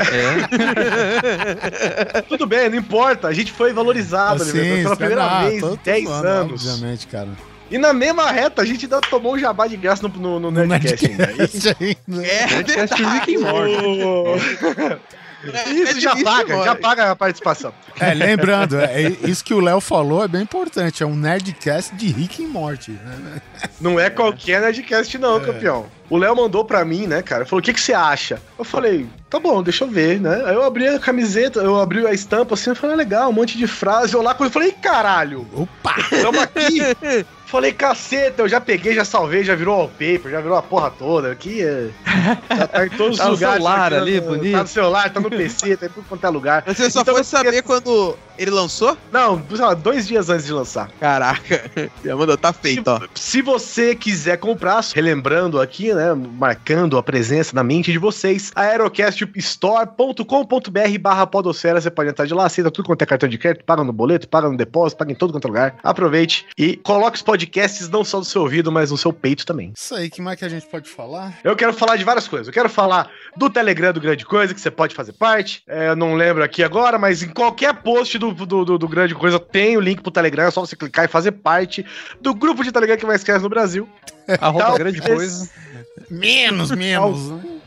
Tudo 2.28 2.46
bem, 2.46 2.68
não 2.68 2.76
importa. 2.76 3.28
A 3.28 3.32
gente 3.32 3.50
foi 3.50 3.72
valorizado 3.72 4.42
Assim, 4.42 4.82
pela 4.82 4.96
primeira 4.96 5.24
ah, 5.24 5.44
vez 5.48 5.56
em 5.56 5.60
tô 5.60 5.76
10 5.76 6.04
zoando, 6.04 6.28
anos. 6.28 6.68
Obviamente, 6.68 7.06
cara. 7.06 7.28
E 7.70 7.78
na 7.78 7.92
mesma 7.92 8.30
reta, 8.30 8.62
a 8.62 8.64
gente 8.64 8.84
ainda 8.84 9.00
tomou 9.00 9.34
um 9.34 9.38
jabá 9.38 9.66
de 9.66 9.76
graça 9.76 10.06
no, 10.06 10.08
no, 10.08 10.40
no 10.40 10.50
No 10.50 10.66
Nerdcast 10.66 11.06
ainda. 11.06 11.26
Nerdcast 11.26 11.76
ainda. 11.80 12.26
É, 12.26 12.46
Podcast 12.48 13.02
Rick 13.02 13.36
and 13.36 13.40
Morty. 13.40 15.04
Isso 15.68 16.00
já 16.00 16.14
difícil, 16.14 16.24
paga, 16.24 16.64
já 16.64 16.74
paga 16.74 17.10
a 17.10 17.16
participação. 17.16 17.72
É, 18.00 18.14
lembrando, 18.14 18.78
é, 18.78 19.02
isso 19.24 19.44
que 19.44 19.52
o 19.52 19.60
Léo 19.60 19.80
falou 19.80 20.24
é 20.24 20.28
bem 20.28 20.42
importante. 20.42 21.02
É 21.02 21.06
um 21.06 21.14
Nerdcast 21.14 21.94
de 21.94 22.06
Rick 22.06 22.42
e 22.42 22.46
Morty. 22.46 22.92
Né? 22.92 23.42
Não 23.80 24.00
é 24.00 24.08
qualquer 24.10 24.60
Nerdcast, 24.60 25.18
não, 25.18 25.40
campeão. 25.40 25.86
O 26.08 26.16
Léo 26.16 26.34
mandou 26.36 26.64
pra 26.64 26.84
mim, 26.84 27.06
né, 27.06 27.22
cara? 27.22 27.44
Falou: 27.44 27.60
o 27.60 27.62
que, 27.62 27.72
que 27.72 27.80
você 27.80 27.92
acha? 27.92 28.40
Eu 28.58 28.64
falei, 28.64 29.06
tá 29.28 29.38
bom, 29.38 29.62
deixa 29.62 29.84
eu 29.84 29.88
ver, 29.88 30.20
né? 30.20 30.42
Aí 30.46 30.54
eu 30.54 30.62
abri 30.62 30.86
a 30.88 30.98
camiseta, 30.98 31.60
eu 31.60 31.78
abri 31.78 32.06
a 32.06 32.12
estampa 32.12 32.54
assim, 32.54 32.70
eu 32.70 32.76
falei, 32.76 32.94
ah, 32.94 32.98
legal, 32.98 33.30
um 33.30 33.32
monte 33.32 33.56
de 33.56 33.66
frase. 33.66 34.14
Eu 34.14 34.22
lá 34.22 34.36
eu 34.38 34.50
falei, 34.50 34.72
caralho, 34.72 35.46
Opa! 35.54 35.94
tamo 36.10 36.40
aqui. 36.40 36.80
Falei, 37.54 37.72
caceta, 37.72 38.42
eu 38.42 38.48
já 38.48 38.60
peguei, 38.60 38.94
já 38.96 39.04
salvei, 39.04 39.44
já 39.44 39.54
virou 39.54 39.76
wallpaper, 39.78 40.28
já 40.28 40.40
virou 40.40 40.56
a 40.58 40.62
porra 40.62 40.90
toda. 40.90 41.30
Aqui 41.30 41.62
é. 41.62 41.88
Já 42.56 42.66
tá 42.66 42.84
em 42.84 42.90
todos 42.90 43.16
Tá 43.16 43.26
no 43.26 43.34
os 43.34 43.38
lugares. 43.40 43.62
celular 43.62 43.92
aqui, 43.92 44.02
ali, 44.02 44.20
no- 44.20 44.26
bonito. 44.26 44.52
Tá 44.56 44.62
no 44.62 44.66
celular, 44.66 45.12
tá 45.12 45.20
no 45.20 45.30
PC, 45.30 45.76
tá 45.76 45.86
em 45.86 45.88
tudo 45.88 46.04
quanto 46.08 46.26
é 46.26 46.30
lugar. 46.30 46.64
Você 46.66 46.90
só 46.90 47.02
Então 47.02 47.14
foi 47.14 47.22
saber 47.22 47.62
quando 47.62 48.16
ele 48.38 48.50
lançou? 48.50 48.96
Não, 49.12 49.42
sei 49.48 49.58
lá, 49.58 49.74
dois 49.74 50.06
dias 50.06 50.30
antes 50.30 50.46
de 50.46 50.52
lançar. 50.52 50.90
Caraca, 51.00 51.70
já 52.04 52.16
mandou, 52.16 52.36
tá 52.36 52.52
feito, 52.52 52.88
ó. 52.88 53.00
Se 53.14 53.40
você 53.42 53.94
quiser 53.94 54.38
comprar, 54.38 54.84
relembrando 54.94 55.60
aqui, 55.60 55.94
né, 55.94 56.14
marcando 56.14 56.98
a 56.98 57.02
presença 57.02 57.54
na 57.54 57.62
mente 57.62 57.92
de 57.92 57.98
vocês, 57.98 58.50
aerocaststore.com.br 58.54 60.98
barra 61.00 61.26
podosfera, 61.26 61.80
você 61.80 61.90
pode 61.90 62.10
entrar 62.10 62.26
de 62.26 62.34
lá, 62.34 62.44
aceita 62.46 62.70
tudo 62.70 62.86
quanto 62.86 63.02
é 63.02 63.06
cartão 63.06 63.28
de 63.28 63.38
crédito, 63.38 63.64
paga 63.64 63.82
no 63.84 63.92
boleto, 63.92 64.28
paga 64.28 64.48
no 64.48 64.56
depósito, 64.56 64.98
paga 64.98 65.12
em 65.12 65.14
todo 65.14 65.32
quanto 65.32 65.46
é 65.46 65.48
lugar. 65.48 65.76
Aproveite 65.82 66.46
e 66.56 66.76
coloque 66.76 67.16
os 67.16 67.22
podcasts 67.22 67.88
não 67.88 68.04
só 68.04 68.18
no 68.18 68.24
seu 68.24 68.42
ouvido, 68.42 68.70
mas 68.72 68.90
no 68.90 68.98
seu 68.98 69.12
peito 69.12 69.46
também. 69.46 69.72
Isso 69.76 69.94
aí, 69.94 70.10
que 70.10 70.20
mais 70.20 70.38
que 70.38 70.44
a 70.44 70.48
gente 70.48 70.66
pode 70.66 70.88
falar? 70.88 71.38
Eu 71.44 71.56
quero 71.56 71.72
falar 71.72 71.96
de 71.96 72.04
várias 72.04 72.28
coisas. 72.28 72.48
Eu 72.48 72.52
quero 72.52 72.68
falar 72.68 73.10
do 73.36 73.50
Telegram 73.50 73.92
do 73.92 74.00
Grande 74.00 74.24
Coisa, 74.24 74.54
que 74.54 74.60
você 74.60 74.70
pode 74.70 74.94
fazer 74.94 75.12
parte. 75.12 75.62
É, 75.66 75.88
eu 75.88 75.96
não 75.96 76.14
lembro 76.14 76.42
aqui 76.42 76.62
agora, 76.62 76.98
mas 76.98 77.22
em 77.22 77.28
qualquer 77.28 77.74
post 77.74 78.18
do, 78.18 78.23
do, 78.32 78.64
do- 78.64 78.78
do 78.78 78.88
Grande 78.88 79.14
Coisa 79.14 79.38
tem 79.38 79.76
o 79.76 79.80
link 79.80 80.00
pro 80.00 80.10
Telegram. 80.10 80.44
É 80.44 80.50
só 80.50 80.60
você 80.64 80.74
clicar 80.76 81.04
e 81.04 81.08
fazer 81.08 81.32
parte 81.32 81.84
do 82.20 82.34
grupo 82.34 82.62
de 82.64 82.72
Telegram 82.72 82.96
que 82.96 83.04
mais 83.06 83.22
cresce 83.24 83.42
no 83.42 83.48
Brasil. 83.48 83.88
Arroba 84.40 84.64
Talvez- 84.64 84.78
grande 84.78 85.02
coisa. 85.02 85.50
Menos, 86.10 86.70
menos. 86.70 87.18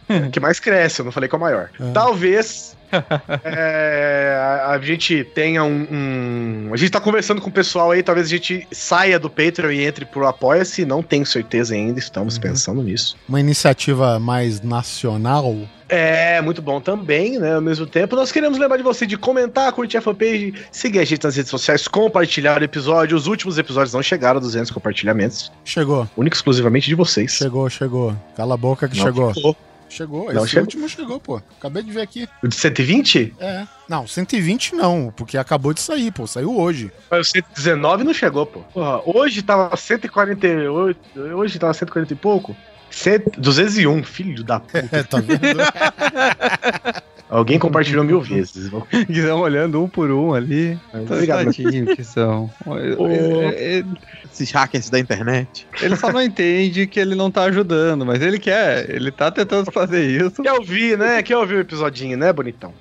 que 0.31 0.39
mais 0.39 0.59
cresce, 0.59 0.99
eu 1.01 1.05
não 1.05 1.11
falei 1.11 1.27
qual 1.29 1.39
é 1.41 1.43
o 1.43 1.45
maior. 1.47 1.69
Ah. 1.79 1.91
Talvez 1.93 2.75
é, 3.43 4.37
a, 4.65 4.69
a 4.71 4.79
gente 4.79 5.23
tenha 5.35 5.63
um, 5.63 5.87
um- 5.91 6.69
A 6.73 6.77
gente 6.77 6.89
tá 6.91 6.99
conversando 6.99 7.41
com 7.41 7.49
o 7.49 7.51
pessoal 7.51 7.91
aí, 7.91 8.01
talvez 8.01 8.27
a 8.27 8.29
gente 8.29 8.67
saia 8.71 9.19
do 9.19 9.29
Patreon 9.29 9.71
e 9.71 9.85
entre 9.85 10.05
pro 10.05 10.25
Apoia-se. 10.27 10.85
Não 10.85 11.03
tenho 11.03 11.25
certeza 11.25 11.73
ainda, 11.73 11.99
estamos 11.99 12.35
Uhum. 12.35 12.41
pensando 12.41 12.81
nisso. 12.83 13.17
Uma 13.27 13.39
iniciativa 13.39 14.19
mais 14.19 14.61
nacional. 14.61 15.55
É, 15.89 16.41
muito 16.41 16.61
bom 16.61 16.81
também, 16.81 17.39
né? 17.39 17.55
Ao 17.55 17.61
mesmo 17.61 17.85
tempo, 17.87 18.13
nós 18.15 18.29
queremos 18.31 18.57
lembrar 18.57 18.75
de 18.77 18.83
você 18.83 19.05
de 19.05 19.17
comentar, 19.17 19.71
curtir 19.71 19.97
a 19.97 20.01
fanpage, 20.01 20.53
seguir 20.69 20.99
a 20.99 21.05
gente 21.05 21.23
nas 21.23 21.35
redes 21.35 21.49
sociais, 21.49 21.87
compartilhar 21.87 22.59
o 22.61 22.63
episódio. 22.63 23.15
Os 23.15 23.25
últimos 23.25 23.57
episódios 23.57 23.93
não 23.93 24.03
chegaram 24.03 24.37
a 24.37 24.41
200 24.41 24.69
compartilhamentos, 24.71 25.49
Chegou, 25.63 26.07
único 26.17 26.35
exclusivamente 26.35 26.87
de 26.87 26.95
vocês. 26.95 27.31
chegou, 27.31 27.69
chegou. 27.69 28.13
Cala 28.35 28.55
a 28.55 28.57
boca 28.57 28.87
que 28.89 28.97
Não 28.97 29.05
chegou. 29.05 29.33
ficou. 29.33 29.55
Chegou, 29.89 30.31
Não 30.33 30.41
esse 30.43 30.49
chegou. 30.51 30.63
último 30.63 30.89
chegou, 30.89 31.19
pô. 31.19 31.41
Acabei 31.57 31.81
de 31.83 31.91
ver 31.91 32.01
aqui. 32.01 32.27
O 32.43 32.47
de 32.47 32.55
120? 32.55 33.33
É. 33.39 33.65
Não, 33.87 34.05
120 34.05 34.75
não, 34.75 35.13
porque 35.15 35.37
acabou 35.37 35.73
de 35.73 35.79
sair, 35.81 36.11
pô. 36.11 36.27
Saiu 36.27 36.57
hoje. 36.59 36.91
Mas 37.09 37.27
o 37.27 37.31
119 37.31 38.03
não 38.03 38.13
chegou, 38.13 38.45
pô. 38.45 38.59
Porra, 38.73 39.01
hoje 39.05 39.41
tava 39.41 39.75
148. 39.75 40.99
Hoje 41.35 41.57
tava 41.59 41.73
140 41.73 42.13
e 42.13 42.15
pouco. 42.15 42.55
100, 42.89 43.19
201, 43.37 44.03
filho 44.03 44.43
da 44.43 44.59
puta. 44.59 44.87
É, 44.91 45.03
tá 45.03 45.19
vendo? 45.19 45.41
Alguém 47.29 47.59
compartilhou 47.59 48.03
mil 48.03 48.21
vezes. 48.23 48.69
Que 49.05 49.11
estão 49.19 49.39
olhando 49.41 49.83
um 49.83 49.87
por 49.89 50.09
um 50.11 50.33
ali. 50.33 50.79
Obrigado. 50.93 51.45
Tadinho 51.45 51.95
que 51.95 52.03
são. 52.03 52.49
É, 52.67 53.79
é, 53.79 53.83
Esses 54.31 54.49
hackers 54.51 54.89
da 54.89 54.97
internet. 54.99 55.67
Ele 55.81 55.95
só 55.95 56.11
não 56.11 56.21
entende 56.23 56.87
que 56.87 56.99
ele 56.99 57.15
não 57.15 57.29
tá 57.29 57.43
ajudando, 57.43 58.05
mas 58.05 58.21
ele 58.21 58.39
quer. 58.39 58.89
Ele 58.89 59.11
tá 59.11 59.29
tentando 59.29 59.71
fazer 59.71 60.05
isso. 60.09 60.41
Quer 60.41 60.53
ouvir, 60.53 60.97
né? 60.97 61.21
Quer 61.21 61.37
ouvir 61.37 61.55
o 61.55 61.59
episodinho, 61.59 62.17
né, 62.17 62.31
bonitão? 62.31 62.73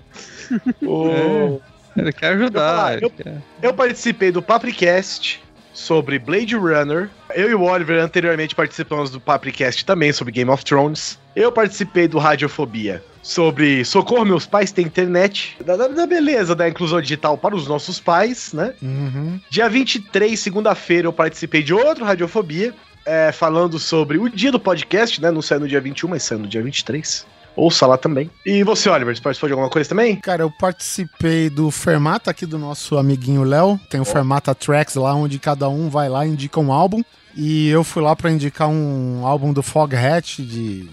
O- 0.83 1.61
Ele 1.97 2.13
quer 2.13 2.35
ajudar. 2.35 3.03
Eu- 3.03 3.09
ele 3.09 3.23
quer. 3.23 3.43
Eu 3.63 3.75
participei 3.75 4.31
do 4.31 4.43
Papricast 4.43 5.43
sobre 5.77 6.19
Blade 6.19 6.57
Runner. 6.57 7.09
Eu 7.35 7.51
e 7.51 7.55
o 7.55 7.63
Oliver 7.63 8.03
anteriormente 8.03 8.55
participamos 8.55 9.11
do 9.11 9.21
Papricast 9.21 9.85
também 9.85 10.13
sobre 10.13 10.33
Game 10.33 10.51
of 10.51 10.65
Thrones. 10.65 11.19
Eu 11.37 11.53
participei 11.53 12.09
do 12.09 12.19
Radiofobia 12.19 13.05
sobre 13.23 13.85
Socorro 13.85 14.25
Meus 14.25 14.47
Pais 14.47 14.73
Tem 14.73 14.87
Internet. 14.87 15.57
Da, 15.65 15.77
da- 15.77 15.89
da 15.89 16.07
beleza 16.07 16.55
da 16.55 16.69
inclusão 16.69 17.01
digital 17.01 17.37
para 17.37 17.55
os 17.55 17.67
nossos 17.69 18.01
pais, 18.01 18.53
né? 18.55 18.73
Uhum. 18.81 19.39
Dia 19.51 19.69
23, 19.69 20.39
segunda-feira, 20.41 21.07
eu 21.09 21.13
participei 21.13 21.63
de 21.63 21.75
outro 21.75 22.05
Radiofobia, 22.05 22.73
é, 23.05 23.31
falando 23.31 23.79
sobre 23.79 24.17
o 24.19 24.29
dia 24.31 24.51
do 24.51 24.59
podcast, 24.59 25.21
né? 25.21 25.31
Não 25.31 25.43
saiu 25.43 25.61
no 25.61 25.69
dia 25.69 25.81
21, 25.81 26.09
mas 26.09 26.23
saiu 26.23 26.39
no 26.41 26.47
dia 26.49 26.63
23. 26.63 27.27
Ouça 27.57 27.87
lá 27.87 27.97
também. 27.97 28.31
E 28.45 28.63
você, 28.63 28.89
Oliver, 28.91 29.17
você 29.17 29.23
participou 29.23 29.49
de 29.49 29.53
alguma 29.55 29.71
coisa 29.71 29.89
também? 29.89 30.17
Cara, 30.17 30.43
eu 30.43 30.51
participei 30.51 31.49
do 31.49 31.71
Fermata 31.71 32.31
aqui 32.31 32.45
do 32.45 32.59
nosso 32.59 32.99
amiguinho 32.99 33.43
Léo. 33.43 33.81
Tem 33.91 33.99
o 33.99 34.05
Fermata 34.05 34.55
Tracks 34.55 34.95
lá, 34.95 35.15
onde 35.15 35.39
cada 35.39 35.69
um 35.69 35.89
vai 35.89 36.09
lá 36.09 36.27
e 36.27 36.31
indica 36.31 36.61
um 36.61 36.71
álbum. 36.71 37.03
E 37.35 37.69
eu 37.69 37.83
fui 37.83 38.03
lá 38.03 38.15
pra 38.15 38.31
indicar 38.31 38.69
um 38.69 39.27
álbum 39.27 39.53
do 39.53 39.63
Foghat 39.63 40.43
de. 40.43 40.89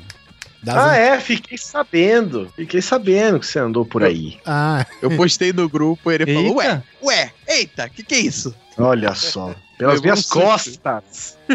das 0.62 0.76
Ah, 0.78 0.96
é, 0.96 1.20
fiquei 1.20 1.58
sabendo. 1.58 2.50
Fiquei 2.56 2.82
sabendo 2.82 3.40
que 3.40 3.46
você 3.48 3.60
andou 3.60 3.86
por 3.86 4.04
aí. 4.04 4.38
Ah, 4.46 4.86
Eu 5.02 5.12
postei 5.18 5.52
no 5.52 5.68
grupo 5.70 6.10
e 6.12 6.16
ele 6.16 6.34
falou, 6.34 6.56
ué, 6.58 6.66
Eita. 6.66 6.84
ué, 7.04 7.33
eita, 7.54 7.88
que 7.90 8.04
que 8.04 8.16
é 8.16 8.20
isso? 8.20 8.54
Olha 8.78 9.14
só. 9.16 9.54
Pelas 9.78 9.96
Levou 9.96 10.04
minhas 10.04 10.26
costas. 10.28 11.38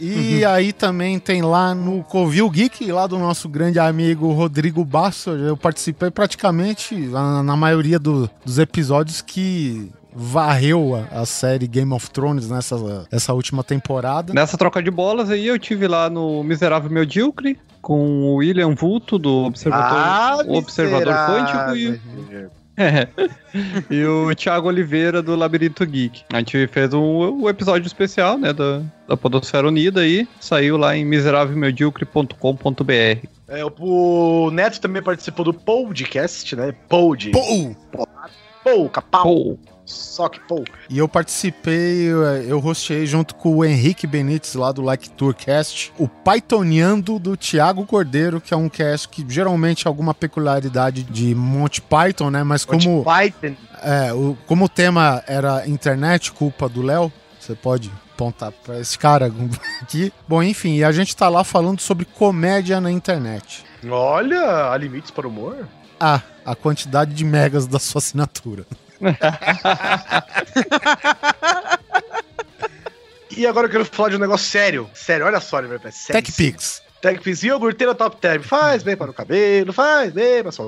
E 0.00 0.44
aí 0.44 0.72
também 0.72 1.18
tem 1.18 1.42
lá 1.42 1.74
no 1.74 2.02
Covil 2.04 2.48
Geek, 2.50 2.90
lá 2.90 3.06
do 3.06 3.18
nosso 3.18 3.48
grande 3.48 3.78
amigo 3.78 4.32
Rodrigo 4.32 4.84
Basso. 4.84 5.30
Eu 5.30 5.56
participei 5.56 6.10
praticamente 6.10 6.94
na, 6.96 7.42
na 7.42 7.56
maioria 7.56 7.98
do- 7.98 8.28
dos 8.44 8.58
episódios 8.58 9.20
que 9.22 9.90
varreu 10.12 10.96
a, 11.12 11.20
a 11.20 11.26
série 11.26 11.66
Game 11.68 11.92
of 11.92 12.10
Thrones 12.10 12.48
nessa 12.48 12.76
essa 13.10 13.32
última 13.34 13.62
temporada. 13.62 14.32
Nessa 14.32 14.56
troca 14.58 14.82
de 14.82 14.90
bolas 14.90 15.30
aí, 15.30 15.46
eu 15.46 15.58
tive 15.58 15.86
lá 15.86 16.08
no 16.10 16.42
Miserável 16.42 16.90
Medíocre 16.90 17.58
com 17.80 18.22
o 18.22 18.34
William 18.36 18.74
Vulto 18.74 19.16
do 19.18 19.44
Observador, 19.44 20.44
o 20.46 20.54
Observador 20.56 21.14
Quântico 21.14 21.76
e, 21.76 22.00
É. 22.78 23.08
e 23.90 24.04
o 24.04 24.32
Thiago 24.34 24.68
Oliveira 24.68 25.20
do 25.20 25.34
Labirinto 25.34 25.84
Geek. 25.84 26.22
A 26.32 26.38
gente 26.38 26.68
fez 26.68 26.94
um, 26.94 27.42
um 27.42 27.48
episódio 27.48 27.86
especial, 27.86 28.38
né, 28.38 28.52
da, 28.52 28.80
da 29.08 29.16
Podosfera 29.16 29.66
Unida 29.66 30.02
aí, 30.02 30.28
saiu 30.40 30.76
lá 30.76 30.96
em 30.96 31.04
miserávelmedíocre.com.br. 31.04 33.26
É, 33.48 33.64
o 33.64 33.72
o 33.80 34.50
Neto 34.50 34.80
também 34.80 35.02
participou 35.02 35.44
do 35.44 35.52
podcast, 35.52 36.54
né? 36.54 36.72
Pod. 36.88 37.30
Pou! 37.30 37.76
Pou, 38.62 38.88
capau. 38.90 39.22
Pô, 39.22 39.58
Só 39.88 40.28
que 40.28 40.38
pou. 40.40 40.64
E 40.90 40.98
eu 40.98 41.08
participei, 41.08 42.08
eu 42.46 42.62
hosteei 42.62 43.06
junto 43.06 43.34
com 43.34 43.56
o 43.56 43.64
Henrique 43.64 44.06
Benites 44.06 44.54
lá 44.54 44.70
do 44.70 44.82
Like 44.82 45.08
Tourcast, 45.10 45.92
o 45.98 46.06
Pythoniando 46.06 47.18
do 47.18 47.36
Thiago 47.36 47.86
Cordeiro, 47.86 48.40
que 48.40 48.52
é 48.52 48.56
um 48.56 48.68
cast 48.68 49.08
que 49.08 49.24
geralmente 49.26 49.86
é 49.86 49.88
alguma 49.88 50.12
peculiaridade 50.12 51.04
de 51.04 51.34
Monty 51.34 51.80
Python, 51.80 52.30
né? 52.30 52.42
Mas 52.42 52.66
como, 52.66 53.02
Python. 53.02 53.54
é, 53.82 54.12
o, 54.12 54.36
como 54.46 54.66
o 54.66 54.68
tema 54.68 55.22
era 55.26 55.66
internet, 55.66 56.32
culpa 56.32 56.68
do 56.68 56.82
Léo, 56.82 57.10
você 57.40 57.54
pode 57.54 57.90
apontar 58.12 58.52
pra 58.52 58.78
esse 58.78 58.98
cara 58.98 59.32
aqui. 59.80 60.12
Bom, 60.28 60.42
enfim, 60.42 60.76
e 60.76 60.84
a 60.84 60.92
gente 60.92 61.16
tá 61.16 61.30
lá 61.30 61.44
falando 61.44 61.80
sobre 61.80 62.04
comédia 62.04 62.78
na 62.78 62.90
internet. 62.90 63.64
Olha, 63.88 64.70
há 64.70 64.76
limites 64.76 65.10
para 65.10 65.26
o 65.26 65.30
humor. 65.30 65.66
Ah, 65.98 66.20
a 66.44 66.54
quantidade 66.54 67.14
de 67.14 67.24
megas 67.24 67.66
da 67.66 67.78
sua 67.78 68.00
assinatura. 68.00 68.66
E 73.36 73.46
agora 73.46 73.68
eu 73.68 73.70
quero 73.70 73.84
falar 73.84 74.08
de 74.08 74.16
um 74.16 74.18
negócio 74.18 74.50
sério. 74.50 74.90
Sério, 74.92 75.24
olha 75.24 75.38
só, 75.38 75.58
Oliver. 75.58 75.80
é 75.84 75.90
sério. 75.92 76.20
TechPix. 77.00 77.40
TechPix. 77.40 77.42
Iogurteira 77.42 77.94
Top 77.94 78.16
Term. 78.20 78.42
Faz 78.42 78.82
bem 78.82 78.96
para 78.96 79.10
o 79.10 79.14
cabelo, 79.14 79.72
faz 79.72 80.12
bem 80.12 80.40
para 80.40 80.48
a 80.50 80.52
sua. 80.52 80.66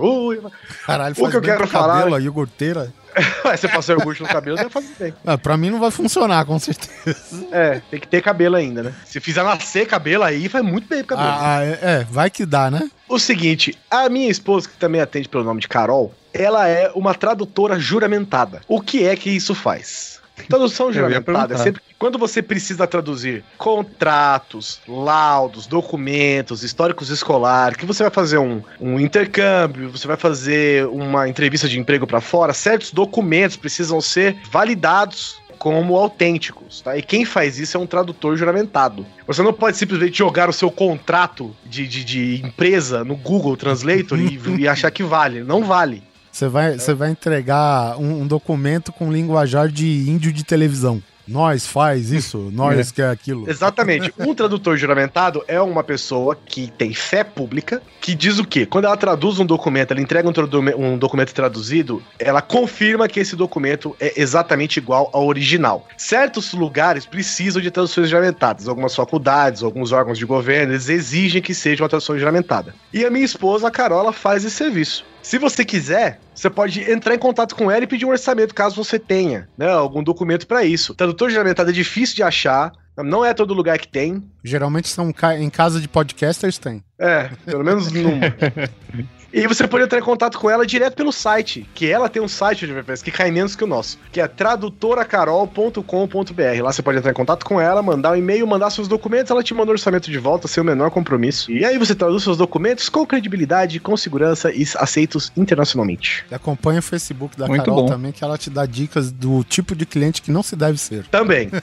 Caralho, 0.87 1.13
O 1.13 1.17
faz 1.17 1.31
que 1.31 1.37
eu 1.37 1.43
quero 1.43 1.59
pro 1.59 1.69
cabelo, 1.69 2.03
falar- 2.03 2.17
a 2.17 2.21
iogurteira. 2.21 2.93
Você 3.43 3.67
passar 3.69 3.95
iogurte 3.95 4.23
no 4.23 4.29
cabelo, 4.29 4.57
deve 4.57 4.71
fazer 4.71 4.95
bem. 4.99 5.15
Ah, 5.27 5.37
pra 5.37 5.57
mim 5.57 5.69
não 5.71 5.81
vai 5.81 5.91
funcionar, 5.91 6.45
com 6.45 6.59
certeza. 6.61 7.17
É, 7.51 7.81
tem 7.91 7.99
que 7.99 8.07
ter 8.07 8.23
cabelo 8.23 8.55
ainda, 8.55 8.85
né? 8.85 8.95
Se 9.05 9.19
fizer 9.19 9.43
nascer 9.43 9.85
cabelo 9.87 10.23
aí, 10.23 10.49
faz 10.49 10.65
muito 10.65 10.87
bem 10.89 11.03
pro 11.03 11.17
cabelo. 11.17 11.29
Ah, 11.29 11.57
ah, 11.59 11.65
é, 11.65 11.79
é, 11.83 12.07
vai 12.09 12.31
que 12.31 12.47
dá, 12.47 12.71
né? 12.71 12.89
O 13.09 13.19
seguinte, 13.19 13.77
a 13.91 14.09
minha 14.09 14.31
esposa, 14.31 14.69
que 14.69 14.77
também 14.77 15.01
atende 15.01 15.29
pelo 15.29 15.43
nome 15.43 15.61
de 15.61 15.67
Carol, 15.67 16.15
ela 16.33 16.69
é 16.69 16.89
uma 16.95 17.13
tradutora 17.13 17.81
juramentada. 17.81 18.61
O 18.69 18.81
que 18.81 19.05
é 19.05 19.17
que 19.17 19.29
isso 19.31 19.57
faz? 19.57 20.20
Tradução 20.49 20.93
juramentada 20.93 21.55
é 21.55 21.59
sempre 21.59 21.83
quando 22.01 22.19
você 22.19 22.41
precisa 22.41 22.87
traduzir 22.87 23.45
contratos, 23.59 24.81
laudos, 24.89 25.67
documentos, 25.67 26.63
históricos 26.63 27.11
escolares, 27.11 27.77
que 27.77 27.85
você 27.85 28.03
vai 28.03 28.11
fazer 28.11 28.39
um, 28.39 28.63
um 28.81 28.99
intercâmbio, 28.99 29.91
você 29.91 30.07
vai 30.07 30.17
fazer 30.17 30.87
uma 30.87 31.29
entrevista 31.29 31.69
de 31.69 31.79
emprego 31.79 32.07
para 32.07 32.23
fora, 32.23 32.55
certos 32.55 32.91
documentos 32.91 33.59
precisam 33.59 34.01
ser 34.01 34.35
validados 34.51 35.39
como 35.59 35.95
autênticos, 35.95 36.81
tá? 36.81 36.97
E 36.97 37.03
quem 37.03 37.27
faz 37.27 37.59
isso 37.59 37.77
é 37.77 37.81
um 37.81 37.87
tradutor 37.87 38.35
juramentado. 38.35 39.05
Você 39.27 39.43
não 39.43 39.53
pode 39.53 39.77
simplesmente 39.77 40.17
jogar 40.17 40.49
o 40.49 40.55
seu 40.55 40.71
contrato 40.71 41.55
de, 41.67 41.87
de, 41.87 42.03
de 42.03 42.43
empresa 42.43 43.05
no 43.05 43.15
Google 43.15 43.59
Translator 43.59 44.19
e, 44.19 44.41
e 44.61 44.67
achar 44.67 44.91
que 44.91 45.03
vale. 45.03 45.45
Não 45.45 45.63
vale. 45.63 46.03
Você 46.41 46.49
vai, 46.49 46.79
você 46.79 46.95
vai 46.95 47.11
entregar 47.11 47.99
um, 47.99 48.23
um 48.23 48.27
documento 48.27 48.91
com 48.93 49.13
linguajar 49.13 49.69
de 49.69 50.09
índio 50.09 50.33
de 50.33 50.43
televisão. 50.43 51.03
Nós 51.29 51.67
faz 51.67 52.11
isso, 52.11 52.49
nós 52.51 52.91
quer 52.91 53.11
aquilo. 53.11 53.49
Exatamente. 53.49 54.11
Um 54.19 54.35
tradutor 54.35 54.79
juramentado 54.79 55.45
é 55.47 55.61
uma 55.61 55.85
pessoa 55.85 56.35
que 56.35 56.73
tem 56.79 56.95
fé 56.95 57.23
pública, 57.23 57.83
que 58.01 58.15
diz 58.15 58.39
o 58.39 58.45
quê? 58.47 58.65
Quando 58.65 58.87
ela 58.87 58.97
traduz 58.97 59.39
um 59.39 59.45
documento, 59.45 59.91
ela 59.91 60.01
entrega 60.01 60.27
um, 60.27 60.93
um 60.93 60.97
documento 60.97 61.35
traduzido, 61.35 62.03
ela 62.19 62.41
confirma 62.41 63.07
que 63.07 63.21
esse 63.21 63.37
documento 63.37 63.95
é 64.01 64.19
exatamente 64.19 64.79
igual 64.79 65.11
ao 65.13 65.27
original. 65.27 65.87
Certos 65.99 66.55
lugares 66.55 67.05
precisam 67.05 67.61
de 67.61 67.71
traduções 67.71 68.09
juramentadas. 68.09 68.67
Algumas 68.67 68.97
faculdades, 68.97 69.63
alguns 69.63 69.93
órgãos 69.93 70.17
de 70.17 70.25
governo, 70.25 70.73
eles 70.73 70.89
exigem 70.89 71.43
que 71.43 71.53
seja 71.53 71.83
uma 71.83 71.89
tradução 71.91 72.19
juramentada. 72.19 72.75
E 72.95 73.05
a 73.05 73.11
minha 73.11 73.27
esposa, 73.27 73.69
a 73.69 73.71
Carola, 73.71 74.11
faz 74.11 74.43
esse 74.43 74.57
serviço. 74.57 75.05
Se 75.23 75.39
você 75.39 75.65
quiser, 75.65 76.19
você 76.35 76.49
pode 76.51 76.91
entrar 76.91 77.15
em 77.15 77.19
contato 77.19 77.55
com 77.55 77.71
ela 77.71 77.85
e 77.85 77.87
pedir 77.87 78.05
um 78.07 78.11
orçamento 78.11 78.55
caso 78.55 78.75
você 78.83 78.99
tenha, 78.99 79.49
né, 79.57 79.71
algum 79.71 80.03
documento 80.03 80.47
para 80.47 80.65
isso. 80.65 80.95
Tradutor 80.95 81.31
juramentado 81.31 81.71
é 81.71 81.73
difícil 81.73 82.17
de 82.17 82.23
achar, 82.23 82.73
não 82.99 83.25
é 83.25 83.33
todo 83.35 83.55
lugar 83.55 83.79
que 83.79 83.87
tem. 83.89 84.23
Geralmente 84.43 84.89
são 84.89 85.13
ca- 85.13 85.39
em 85.39 85.49
casa 85.51 85.81
de 85.81 85.89
podcasters 85.89 86.59
tem. 86.59 86.83
É, 86.99 87.31
pelo 87.45 87.65
menos 87.65 87.91
numa. 87.93 88.21
E 89.33 89.47
você 89.47 89.69
pode 89.69 89.85
entrar 89.85 89.99
em 89.99 90.03
contato 90.03 90.39
com 90.39 90.51
ela 90.51 90.67
direto 90.67 90.95
pelo 90.95 91.13
site, 91.13 91.65
que 91.73 91.89
ela 91.89 92.09
tem 92.09 92.21
um 92.21 92.27
site 92.27 92.67
de 92.67 92.73
VPS 92.73 93.01
que 93.03 93.13
cai 93.13 93.31
menos 93.31 93.55
que 93.55 93.63
o 93.63 93.67
nosso, 93.67 93.97
que 94.11 94.21
é 94.21 94.27
tradutoracarol.com.br. 94.27 96.63
Lá 96.63 96.73
você 96.73 96.83
pode 96.83 96.99
entrar 96.99 97.13
em 97.13 97.15
contato 97.15 97.45
com 97.45 97.61
ela, 97.61 97.81
mandar 97.81 98.11
um 98.13 98.17
e-mail, 98.17 98.45
mandar 98.47 98.71
seus 98.71 98.89
documentos, 98.89 99.31
ela 99.31 99.43
te 99.43 99.55
manda 99.55 99.71
o 99.71 99.73
orçamento 99.73 100.11
de 100.11 100.19
volta 100.19 100.49
sem 100.49 100.61
o 100.61 100.65
menor 100.65 100.91
compromisso. 100.91 101.51
E 101.51 101.65
aí 101.65 101.79
você 101.79 101.95
traduz 101.95 102.25
seus 102.25 102.37
documentos 102.37 102.89
com 102.89 103.07
credibilidade, 103.07 103.79
com 103.79 103.97
segurança 103.97 104.53
e 104.53 104.67
aceitos 104.77 105.31
internacionalmente. 105.37 106.25
E 106.31 106.35
acompanha 106.35 106.81
o 106.81 106.83
Facebook 106.83 107.37
da 107.37 107.47
Muito 107.47 107.65
Carol 107.65 107.83
bom. 107.83 107.89
também, 107.89 108.11
que 108.11 108.25
ela 108.25 108.37
te 108.37 108.51
dá 108.51 108.67
dicas 108.67 109.13
do 109.13 109.45
tipo 109.45 109.77
de 109.77 109.87
cliente 109.87 110.23
que 110.23 110.33
não 110.33 110.43
se 110.43 110.57
deve 110.57 110.79
ser. 110.79 111.07
Também. 111.07 111.51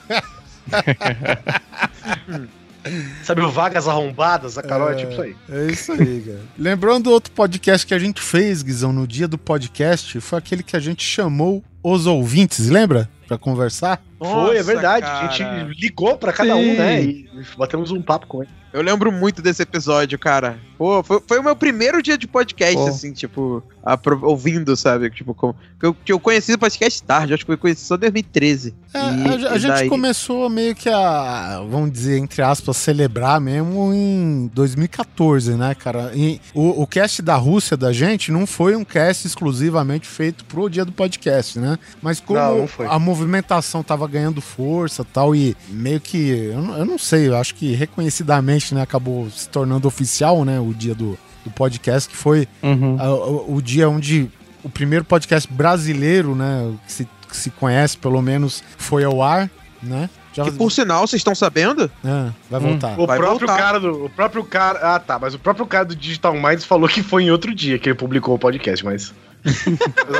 Sabe 3.24 3.42
o 3.42 3.50
Vagas 3.52 3.88
Arrombadas? 3.88 4.58
A 4.58 4.64
Carol 4.64 4.92
é, 4.92 4.96
tipo 4.96 5.12
isso 5.12 5.22
aí. 5.22 5.36
É 5.50 5.66
isso 5.72 5.92
aí, 5.92 6.22
cara. 6.26 6.40
Lembrando 6.58 7.06
do 7.06 7.12
outro 7.12 7.32
podcast 7.32 7.86
que 7.86 7.94
a 7.94 8.00
gente 8.00 8.22
fez, 8.22 8.62
Guizão, 8.62 8.92
no 8.94 9.08
dia 9.08 9.28
do 9.28 9.38
podcast, 9.38 10.20
foi 10.20 10.38
aquele 10.40 10.64
que 10.64 10.76
a 10.76 10.80
gente 10.80 11.04
chamou 11.04 11.64
os 11.84 12.06
ouvintes, 12.06 12.70
lembra? 12.70 13.10
Pra 13.28 13.38
conversar? 13.38 14.02
Foi, 14.18 14.28
é 14.28 14.60
Nossa, 14.60 14.64
verdade. 14.64 15.06
cara. 15.06 15.28
A 15.28 15.32
gente 15.32 15.80
ligou 15.80 16.18
pra 16.18 16.32
cada 16.32 16.56
um, 16.56 16.64
Sim. 16.64 16.78
né? 16.78 17.04
E 17.04 17.30
batemos 17.58 17.92
um 17.92 18.02
papo 18.02 18.26
com 18.26 18.42
ele. 18.42 18.52
Eu 18.78 18.84
lembro 18.84 19.12
muito 19.12 19.42
desse 19.42 19.64
episódio, 19.64 20.20
cara. 20.20 20.60
Pô, 20.78 21.02
foi, 21.02 21.20
foi 21.26 21.40
o 21.40 21.44
meu 21.44 21.56
primeiro 21.56 22.04
dia 22.04 22.16
de 22.16 22.28
podcast, 22.28 22.76
Pô. 22.76 22.88
assim, 22.88 23.12
tipo, 23.12 23.64
a, 23.84 24.00
ouvindo, 24.22 24.78
sabe? 24.78 25.10
Tipo, 25.10 25.34
com, 25.34 25.54
que, 25.54 25.86
eu, 25.86 25.94
que 25.94 26.14
eu 26.14 26.20
conheci 26.20 26.54
o 26.54 26.60
podcast 26.60 27.02
tarde, 27.02 27.34
acho 27.34 27.44
que 27.44 27.52
eu 27.52 27.58
conheci 27.58 27.84
só 27.84 27.96
em 27.96 28.00
2013. 28.00 28.76
É, 28.94 29.00
e, 29.00 29.46
a, 29.46 29.52
a 29.54 29.58
gente 29.58 29.72
daí... 29.72 29.90
começou 29.90 30.48
meio 30.50 30.76
que 30.76 30.88
a, 30.88 31.64
vamos 31.68 31.92
dizer, 31.92 32.20
entre 32.20 32.44
aspas, 32.44 32.78
celebrar 32.78 33.42
mesmo 33.42 33.92
em 33.92 34.52
2014, 34.54 35.56
né, 35.56 35.74
cara? 35.74 36.12
E 36.14 36.40
o, 36.54 36.84
o 36.84 36.86
cast 36.86 37.24
da 37.24 37.36
Rússia 37.36 37.76
da 37.76 37.92
gente 37.92 38.32
não 38.32 38.46
foi 38.46 38.76
um 38.76 38.84
cast 38.84 39.26
exclusivamente 39.26 40.08
feito 40.08 40.46
pro 40.46 40.70
dia 40.70 40.86
do 40.86 40.92
podcast, 40.92 41.58
né? 41.58 41.80
Mas 42.04 42.20
como 42.20 42.40
não, 42.40 42.70
não 42.80 42.92
a 42.92 43.00
movimentação 43.00 43.82
tava 43.82 44.08
ganhando 44.08 44.42
força 44.42 45.04
tal, 45.04 45.36
e 45.36 45.58
meio 45.70 46.00
que, 46.00 46.30
eu, 46.30 46.78
eu 46.78 46.86
não 46.86 47.00
sei, 47.00 47.30
eu 47.30 47.36
acho 47.36 47.56
que 47.56 47.74
reconhecidamente, 47.74 48.67
né, 48.74 48.82
acabou 48.82 49.30
se 49.30 49.50
tornando 49.50 49.88
oficial, 49.88 50.44
né? 50.46 50.60
o 50.60 50.74
dia 50.74 50.96
do, 50.96 51.18
do 51.44 51.52
podcast, 51.52 52.10
que 52.10 52.16
foi 52.16 52.48
uhum. 52.62 52.98
a, 53.00 53.10
o, 53.10 53.56
o, 53.56 53.62
dia 53.62 53.90
onde 53.90 54.30
o 54.64 54.70
primeiro 54.70 55.06
podcast 55.06 55.52
brasileiro, 55.52 56.36
né, 56.36 56.74
que 56.86 56.92
se, 56.92 57.08
que 57.30 57.38
se 57.38 57.50
conhece 57.52 57.98
pelo 57.98 58.22
menos, 58.22 58.64
foi 58.78 59.04
ao 59.04 59.22
ar, 59.22 59.50
né? 59.82 60.10
Já... 60.38 60.44
Que 60.44 60.52
por 60.52 60.72
sinal, 60.72 61.08
vocês 61.08 61.20
estão 61.20 61.34
sabendo? 61.34 61.90
É, 62.06 62.32
vai 62.48 62.60
voltar. 62.60 62.90
Hum. 62.90 63.04
O 63.04 63.08
vai 63.08 63.18
próprio 63.18 63.48
voltar. 63.48 63.58
cara 63.58 63.80
do. 63.80 64.06
O 64.06 64.10
próprio 64.10 64.44
cara. 64.44 64.80
Ah, 64.84 65.00
tá. 65.00 65.18
Mas 65.18 65.34
o 65.34 65.40
próprio 65.40 65.66
cara 65.66 65.86
do 65.86 65.96
Digital 65.96 66.32
Minds 66.36 66.64
falou 66.64 66.88
que 66.88 67.02
foi 67.02 67.24
em 67.24 67.32
outro 67.32 67.56
dia 67.56 67.80
que 67.80 67.90
ele 67.90 67.98
publicou 67.98 68.36
o 68.36 68.40
podcast, 68.40 68.86
mas. 68.86 69.16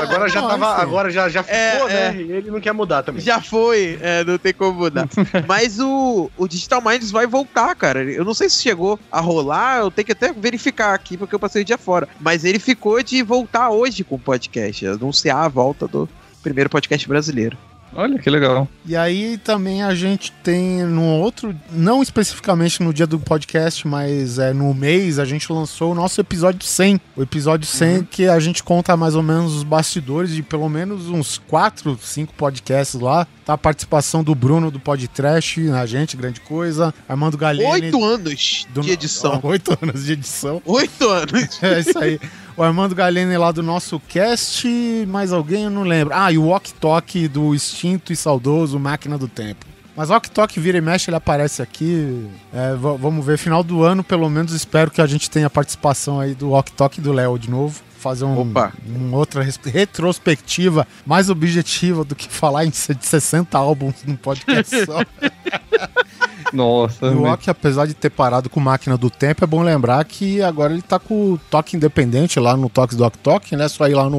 Agora 0.02 0.28
já 0.28 0.42
tava. 0.42 0.66
Agora 0.76 1.10
já, 1.10 1.28
já 1.28 1.42
ficou, 1.42 1.88
é, 1.88 2.12
né? 2.12 2.16
É. 2.16 2.36
Ele 2.36 2.50
não 2.50 2.60
quer 2.60 2.72
mudar 2.72 3.02
também. 3.02 3.20
Já 3.20 3.40
foi, 3.40 3.98
é, 4.00 4.24
não 4.24 4.38
tem 4.38 4.52
como 4.52 4.78
mudar. 4.78 5.08
Mas 5.46 5.78
o, 5.80 6.30
o 6.36 6.48
Digital 6.48 6.82
Minds 6.82 7.10
vai 7.10 7.26
voltar, 7.26 7.74
cara. 7.74 8.02
Eu 8.02 8.24
não 8.24 8.34
sei 8.34 8.48
se 8.48 8.62
chegou 8.62 8.98
a 9.10 9.20
rolar, 9.20 9.80
eu 9.80 9.90
tenho 9.90 10.06
que 10.06 10.12
até 10.12 10.32
verificar 10.32 10.94
aqui, 10.94 11.16
porque 11.16 11.34
eu 11.34 11.40
passei 11.40 11.62
o 11.62 11.64
dia 11.64 11.78
fora. 11.78 12.08
Mas 12.20 12.44
ele 12.44 12.58
ficou 12.58 13.02
de 13.02 13.22
voltar 13.22 13.70
hoje 13.70 14.04
com 14.04 14.14
o 14.14 14.18
podcast, 14.18 14.86
anunciar 14.86 15.44
a 15.44 15.48
volta 15.48 15.86
do 15.86 16.08
primeiro 16.42 16.70
podcast 16.70 17.06
brasileiro. 17.08 17.56
Olha 17.94 18.18
que 18.18 18.28
legal. 18.28 18.68
E 18.86 18.96
aí 18.96 19.38
também 19.38 19.82
a 19.82 19.94
gente 19.94 20.32
tem 20.42 20.82
no 20.84 21.04
outro, 21.04 21.54
não 21.72 22.02
especificamente 22.02 22.82
no 22.82 22.92
dia 22.92 23.06
do 23.06 23.18
podcast, 23.18 23.86
mas 23.86 24.38
é 24.38 24.52
no 24.52 24.72
mês, 24.74 25.18
a 25.18 25.24
gente 25.24 25.52
lançou 25.52 25.92
o 25.92 25.94
nosso 25.94 26.20
episódio 26.20 26.62
100. 26.62 27.00
O 27.16 27.22
episódio 27.22 27.66
100 27.66 27.98
uhum. 27.98 28.04
que 28.04 28.28
a 28.28 28.38
gente 28.38 28.62
conta 28.62 28.96
mais 28.96 29.14
ou 29.14 29.22
menos 29.22 29.54
os 29.54 29.62
bastidores 29.62 30.34
de 30.34 30.42
pelo 30.42 30.68
menos 30.68 31.08
uns 31.08 31.38
4, 31.38 31.98
5 32.00 32.34
podcasts 32.34 33.00
lá. 33.00 33.26
Tá 33.48 33.54
a 33.54 33.56
participação 33.56 34.22
do 34.22 34.34
Bruno 34.34 34.70
do 34.70 34.78
Podcast, 34.78 35.70
a 35.70 35.86
gente, 35.86 36.18
grande 36.18 36.38
coisa. 36.38 36.92
Armando 37.08 37.38
Galini. 37.38 37.66
Oito 37.66 38.04
anos 38.04 38.66
do... 38.74 38.82
de 38.82 38.90
edição. 38.90 39.40
Oito 39.42 39.78
anos 39.80 40.04
de 40.04 40.12
edição. 40.12 40.60
Oito 40.66 41.08
anos. 41.08 41.56
é 41.64 41.80
isso 41.80 41.98
aí. 41.98 42.20
O 42.54 42.62
Armando 42.62 42.94
Galene 42.94 43.38
lá 43.38 43.50
do 43.50 43.62
nosso 43.62 43.98
cast, 44.00 44.68
mais 45.08 45.32
alguém 45.32 45.64
eu 45.64 45.70
não 45.70 45.82
lembro. 45.82 46.12
Ah, 46.14 46.30
e 46.30 46.36
o 46.36 46.44
Walk 46.44 46.74
Talk 46.74 47.26
do 47.28 47.54
extinto 47.54 48.12
e 48.12 48.16
saudoso 48.16 48.78
Máquina 48.78 49.16
do 49.16 49.26
Tempo. 49.26 49.64
Mas 49.96 50.10
o 50.10 50.12
Ok 50.12 50.30
Talk 50.30 50.60
vira 50.60 50.76
e 50.76 50.82
mexe, 50.82 51.08
ele 51.08 51.16
aparece 51.16 51.62
aqui. 51.62 52.28
É, 52.52 52.74
vamos 52.74 53.24
ver, 53.24 53.38
final 53.38 53.64
do 53.64 53.82
ano, 53.82 54.04
pelo 54.04 54.28
menos 54.28 54.52
espero 54.52 54.90
que 54.90 55.00
a 55.00 55.06
gente 55.06 55.30
tenha 55.30 55.48
participação 55.48 56.20
aí 56.20 56.34
do 56.34 56.52
Ok 56.52 56.74
Talk 56.76 57.00
do 57.00 57.14
Léo 57.14 57.38
de 57.38 57.48
novo. 57.48 57.80
Fazer 57.98 58.24
um, 58.24 58.52
uma 58.86 59.16
outra 59.16 59.44
retrospectiva 59.64 60.86
mais 61.04 61.28
objetiva 61.28 62.04
do 62.04 62.14
que 62.14 62.28
falar 62.28 62.64
em 62.64 62.70
60 62.70 63.58
álbuns 63.58 63.96
num 64.06 64.14
podcast 64.14 64.86
só. 64.86 65.00
Nossa. 66.52 67.06
E 67.06 67.10
o 67.10 67.24
Ok, 67.24 67.50
apesar 67.50 67.86
de 67.86 67.94
ter 67.94 68.10
parado 68.10 68.48
com 68.48 68.58
máquina 68.60 68.96
do 68.96 69.10
tempo, 69.10 69.44
é 69.44 69.46
bom 69.46 69.62
lembrar 69.62 70.04
que 70.04 70.42
agora 70.42 70.72
ele 70.72 70.82
tá 70.82 70.98
com 70.98 71.32
o 71.32 71.40
toque 71.50 71.76
independente 71.76 72.40
lá 72.40 72.56
no 72.56 72.68
Toques 72.68 72.96
do 72.96 73.04
Ok 73.04 73.56
né? 73.56 73.68
Só 73.68 73.86
ir 73.88 73.94
lá 73.94 74.08
no 74.08 74.18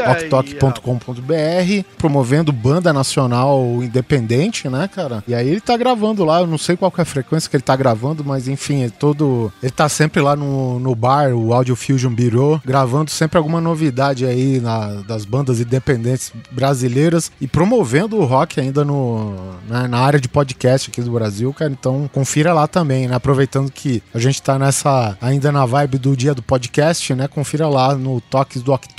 oktok.com.br, 0.00 1.84
promovendo 1.98 2.52
banda 2.52 2.92
nacional 2.92 3.82
independente, 3.82 4.68
né, 4.68 4.88
cara? 4.88 5.24
E 5.26 5.34
aí 5.34 5.48
ele 5.48 5.60
tá 5.60 5.76
gravando 5.76 6.24
lá, 6.24 6.40
eu 6.40 6.46
não 6.46 6.58
sei 6.58 6.76
qual 6.76 6.92
é 6.96 7.02
a 7.02 7.04
frequência 7.04 7.48
que 7.48 7.56
ele 7.56 7.62
tá 7.62 7.74
gravando, 7.76 8.24
mas 8.24 8.48
enfim, 8.48 8.82
ele 8.82 8.90
todo. 8.90 9.52
Ele 9.62 9.72
tá 9.72 9.88
sempre 9.88 10.20
lá 10.20 10.36
no, 10.36 10.78
no 10.78 10.94
bar, 10.94 11.32
o 11.34 11.52
Audio 11.52 11.74
Fusion 11.76 12.12
Bureau, 12.12 12.60
gravando 12.64 13.10
sempre 13.10 13.38
alguma 13.38 13.60
novidade 13.60 14.24
aí 14.24 14.60
na, 14.60 15.02
das 15.06 15.24
bandas 15.24 15.60
independentes 15.60 16.32
brasileiras 16.50 17.30
e 17.40 17.46
promovendo 17.46 18.18
o 18.18 18.24
rock 18.24 18.60
ainda 18.60 18.84
no, 18.84 19.34
na, 19.68 19.88
na 19.88 19.98
área 19.98 20.20
de 20.20 20.28
podcast 20.28 20.90
aqui 20.90 21.00
do 21.00 21.10
Brasil. 21.10 21.39
Brasil, 21.40 21.52
cara. 21.54 21.72
Então 21.72 22.08
confira 22.12 22.52
lá 22.52 22.66
também, 22.66 23.08
né? 23.08 23.14
Aproveitando 23.14 23.70
que 23.70 24.02
a 24.14 24.18
gente 24.18 24.42
tá 24.42 24.58
nessa 24.58 25.16
ainda 25.20 25.50
na 25.50 25.64
vibe 25.64 25.98
do 25.98 26.16
dia 26.16 26.34
do 26.34 26.42
podcast, 26.42 27.14
né? 27.14 27.26
Confira 27.26 27.68
lá 27.68 27.94
no 27.94 28.20
Toques 28.20 28.62
do 28.62 28.72
Ok. 28.72 28.90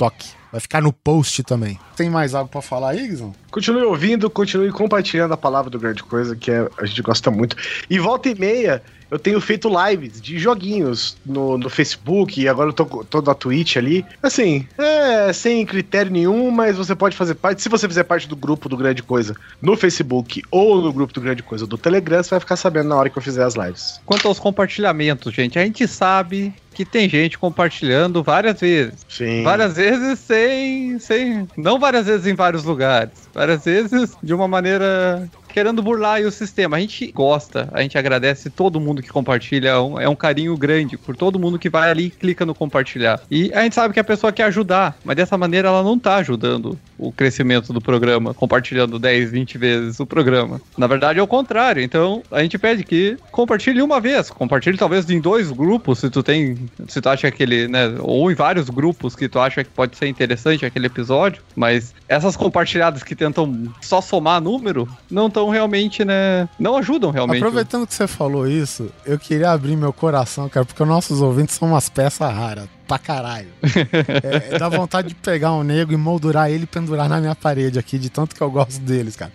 Vai 0.50 0.60
ficar 0.60 0.82
no 0.82 0.92
post 0.92 1.42
também. 1.44 1.78
Tem 1.96 2.10
mais 2.10 2.34
algo 2.34 2.50
para 2.50 2.60
falar 2.60 2.90
aí? 2.90 3.16
Continue 3.52 3.82
ouvindo, 3.82 4.30
continue 4.30 4.72
compartilhando 4.72 5.34
a 5.34 5.36
palavra 5.36 5.70
do 5.70 5.78
Grande 5.78 6.02
Coisa, 6.02 6.34
que 6.34 6.50
é, 6.50 6.66
a 6.78 6.86
gente 6.86 7.02
gosta 7.02 7.30
muito. 7.30 7.54
E 7.88 7.98
volta 7.98 8.30
e 8.30 8.34
meia, 8.34 8.82
eu 9.10 9.18
tenho 9.18 9.38
feito 9.42 9.68
lives 9.68 10.22
de 10.22 10.38
joguinhos 10.38 11.18
no, 11.24 11.58
no 11.58 11.68
Facebook, 11.68 12.40
e 12.40 12.48
agora 12.48 12.70
eu 12.70 12.72
tô, 12.72 12.86
tô 13.04 13.20
na 13.20 13.34
Twitch 13.34 13.76
ali. 13.76 14.06
Assim, 14.22 14.66
é 14.78 15.30
sem 15.34 15.66
critério 15.66 16.10
nenhum, 16.10 16.50
mas 16.50 16.78
você 16.78 16.94
pode 16.94 17.14
fazer 17.14 17.34
parte. 17.34 17.60
Se 17.60 17.68
você 17.68 17.86
fizer 17.86 18.04
parte 18.04 18.26
do 18.26 18.34
grupo 18.34 18.70
do 18.70 18.76
Grande 18.76 19.02
Coisa 19.02 19.36
no 19.60 19.76
Facebook 19.76 20.42
ou 20.50 20.80
no 20.80 20.90
grupo 20.90 21.12
do 21.12 21.20
Grande 21.20 21.42
Coisa 21.42 21.66
do 21.66 21.76
Telegram, 21.76 22.22
você 22.22 22.30
vai 22.30 22.40
ficar 22.40 22.56
sabendo 22.56 22.88
na 22.88 22.96
hora 22.96 23.10
que 23.10 23.18
eu 23.18 23.22
fizer 23.22 23.44
as 23.44 23.54
lives. 23.54 24.00
Quanto 24.06 24.26
aos 24.26 24.38
compartilhamentos, 24.38 25.30
gente, 25.34 25.58
a 25.58 25.62
gente 25.62 25.86
sabe 25.86 26.54
que 26.72 26.84
tem 26.84 27.08
gente 27.08 27.38
compartilhando 27.38 28.22
várias 28.22 28.60
vezes. 28.60 29.06
Sim. 29.08 29.42
Várias 29.42 29.76
vezes 29.76 30.18
sem, 30.20 30.98
sem. 30.98 31.46
Não 31.56 31.78
várias 31.78 32.06
vezes 32.06 32.26
em 32.26 32.34
vários 32.34 32.64
lugares. 32.64 33.12
Várias 33.42 33.64
vezes 33.64 34.16
de 34.22 34.32
uma 34.32 34.46
maneira 34.46 35.28
querendo 35.52 35.82
burlar 35.82 36.22
o 36.22 36.30
sistema. 36.30 36.76
A 36.76 36.80
gente 36.80 37.12
gosta, 37.12 37.68
a 37.72 37.82
gente 37.82 37.96
agradece 37.96 38.50
todo 38.50 38.80
mundo 38.80 39.02
que 39.02 39.08
compartilha, 39.08 39.70
é 39.70 39.78
um, 39.78 40.00
é 40.00 40.08
um 40.08 40.16
carinho 40.16 40.56
grande 40.56 40.96
por 40.96 41.16
todo 41.16 41.38
mundo 41.38 41.58
que 41.58 41.68
vai 41.68 41.90
ali 41.90 42.06
e 42.06 42.10
clica 42.10 42.44
no 42.44 42.54
compartilhar. 42.54 43.20
E 43.30 43.52
a 43.52 43.62
gente 43.62 43.74
sabe 43.74 43.94
que 43.94 44.00
a 44.00 44.04
pessoa 44.04 44.32
quer 44.32 44.44
ajudar, 44.44 44.96
mas 45.04 45.16
dessa 45.16 45.36
maneira 45.38 45.68
ela 45.68 45.82
não 45.82 45.98
tá 45.98 46.16
ajudando 46.16 46.78
o 46.98 47.12
crescimento 47.12 47.72
do 47.72 47.80
programa, 47.80 48.34
compartilhando 48.34 48.98
10, 48.98 49.30
20 49.30 49.58
vezes 49.58 50.00
o 50.00 50.06
programa. 50.06 50.60
Na 50.76 50.86
verdade 50.86 51.18
é 51.18 51.22
o 51.22 51.26
contrário, 51.26 51.82
então 51.82 52.22
a 52.30 52.42
gente 52.42 52.58
pede 52.58 52.84
que 52.84 53.16
compartilhe 53.30 53.82
uma 53.82 54.00
vez, 54.00 54.30
compartilhe 54.30 54.78
talvez 54.78 55.08
em 55.10 55.20
dois 55.20 55.50
grupos, 55.50 55.98
se 55.98 56.10
tu 56.10 56.22
tem, 56.22 56.56
se 56.88 57.00
tu 57.00 57.08
acha 57.08 57.28
aquele, 57.28 57.68
né, 57.68 57.94
ou 58.00 58.30
em 58.30 58.34
vários 58.34 58.70
grupos 58.70 59.14
que 59.14 59.28
tu 59.28 59.38
acha 59.38 59.64
que 59.64 59.70
pode 59.70 59.96
ser 59.96 60.06
interessante 60.06 60.64
aquele 60.64 60.86
episódio, 60.86 61.42
mas 61.56 61.94
essas 62.08 62.36
compartilhadas 62.36 63.02
que 63.02 63.14
tentam 63.14 63.72
só 63.80 64.00
somar 64.00 64.40
número, 64.40 64.88
não 65.10 65.26
estão 65.26 65.41
realmente, 65.48 66.04
né? 66.04 66.48
Não 66.58 66.76
ajudam 66.76 67.10
realmente. 67.10 67.38
Aproveitando 67.38 67.86
que 67.86 67.94
você 67.94 68.06
falou 68.06 68.46
isso, 68.46 68.90
eu 69.04 69.18
queria 69.18 69.50
abrir 69.50 69.76
meu 69.76 69.92
coração, 69.92 70.48
cara, 70.48 70.64
porque 70.64 70.84
nossos 70.84 71.20
ouvintes 71.20 71.56
são 71.56 71.68
umas 71.68 71.88
peças 71.88 72.32
raras 72.32 72.66
pra 72.86 72.98
caralho. 72.98 73.48
é, 74.52 74.58
dá 74.58 74.68
vontade 74.68 75.08
de 75.08 75.14
pegar 75.14 75.52
um 75.52 75.62
nego 75.62 75.92
e 75.92 75.96
moldurar 75.96 76.50
ele 76.50 76.64
e 76.64 76.66
pendurar 76.66 77.08
na 77.08 77.20
minha 77.20 77.34
parede 77.34 77.78
aqui, 77.78 77.98
de 77.98 78.10
tanto 78.10 78.34
que 78.34 78.40
eu 78.42 78.50
gosto 78.50 78.80
deles, 78.80 79.16
cara. 79.16 79.32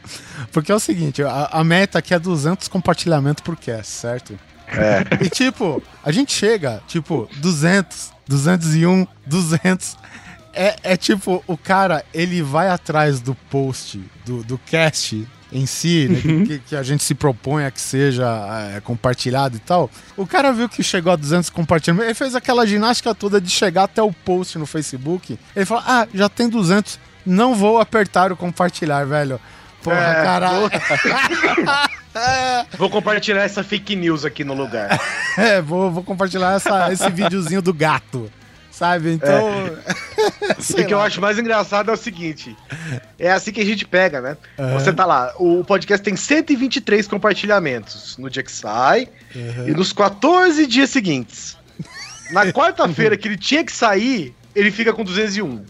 Porque 0.51 0.71
é 0.71 0.75
o 0.75 0.79
seguinte, 0.79 1.23
a, 1.23 1.49
a 1.51 1.63
meta 1.63 1.99
aqui 1.99 2.13
é 2.13 2.19
200 2.19 2.67
compartilhamentos 2.67 3.41
por 3.41 3.55
cast, 3.55 3.91
certo? 3.91 4.37
É. 4.67 5.23
E 5.23 5.29
tipo, 5.29 5.81
a 6.03 6.11
gente 6.11 6.33
chega, 6.33 6.81
tipo, 6.87 7.29
200, 7.39 8.11
201, 8.27 9.07
200 9.25 9.97
é, 10.57 10.75
é 10.81 10.97
tipo, 10.97 11.43
o 11.45 11.55
cara, 11.55 12.03
ele 12.11 12.41
vai 12.41 12.67
atrás 12.67 13.21
do 13.21 13.35
post, 13.35 14.01
do, 14.25 14.43
do 14.43 14.57
cast 14.57 15.27
em 15.51 15.65
si, 15.65 16.07
né, 16.09 16.21
uhum. 16.25 16.45
que, 16.45 16.59
que, 16.59 16.75
a 16.75 16.83
gente 16.83 17.03
se 17.03 17.15
propõe 17.15 17.65
a 17.65 17.71
que 17.71 17.79
seja 17.79 18.25
é, 18.75 18.81
compartilhado 18.81 19.55
e 19.55 19.59
tal. 19.59 19.89
O 20.15 20.27
cara 20.27 20.51
viu 20.51 20.67
que 20.67 20.83
chegou 20.83 21.11
a 21.11 21.15
200 21.15 21.49
compartilhamentos, 21.49 22.07
ele 22.07 22.13
fez 22.13 22.35
aquela 22.35 22.65
ginástica 22.65 23.15
toda 23.15 23.39
de 23.39 23.49
chegar 23.49 23.83
até 23.83 24.01
o 24.01 24.11
post 24.11 24.57
no 24.57 24.65
Facebook. 24.65 25.39
Ele 25.55 25.65
falou: 25.65 25.83
Ah, 25.87 26.07
já 26.13 26.27
tem 26.27 26.49
200, 26.49 26.99
não 27.25 27.55
vou 27.55 27.79
apertar 27.79 28.31
o 28.31 28.35
compartilhar, 28.35 29.05
velho. 29.05 29.39
Porra, 29.81 29.97
é, 29.97 30.23
caralho. 30.23 30.59
Vou... 30.59 30.69
vou 32.77 32.89
compartilhar 32.89 33.43
essa 33.43 33.63
fake 33.63 33.95
news 33.95 34.25
aqui 34.25 34.43
no 34.43 34.53
lugar. 34.53 34.99
é, 35.37 35.61
vou, 35.61 35.91
vou 35.91 36.03
compartilhar 36.03 36.55
essa, 36.55 36.91
esse 36.91 37.09
videozinho 37.09 37.61
do 37.61 37.73
gato. 37.73 38.29
Sabe? 38.69 39.13
Então. 39.13 39.49
É. 39.87 40.06
o 40.81 40.85
que 40.85 40.93
eu 40.93 40.99
acho 40.99 41.21
mais 41.21 41.37
engraçado 41.37 41.89
é 41.89 41.93
o 41.93 41.97
seguinte: 41.97 42.55
é 43.17 43.31
assim 43.31 43.51
que 43.51 43.61
a 43.61 43.65
gente 43.65 43.85
pega, 43.85 44.21
né? 44.21 44.37
Uhum. 44.57 44.73
Você 44.73 44.93
tá 44.93 45.05
lá, 45.05 45.33
o 45.37 45.63
podcast 45.63 46.03
tem 46.03 46.15
123 46.15 47.07
compartilhamentos 47.07 48.17
no 48.17 48.29
dia 48.29 48.43
que 48.43 48.51
sai 48.51 49.07
uhum. 49.35 49.69
e 49.69 49.71
nos 49.71 49.93
14 49.93 50.65
dias 50.67 50.89
seguintes. 50.89 51.57
Na 52.31 52.51
quarta-feira 52.51 53.15
que 53.15 53.27
ele 53.27 53.37
tinha 53.37 53.63
que 53.63 53.71
sair, 53.71 54.35
ele 54.53 54.71
fica 54.71 54.91
com 54.91 55.03
201. 55.03 55.63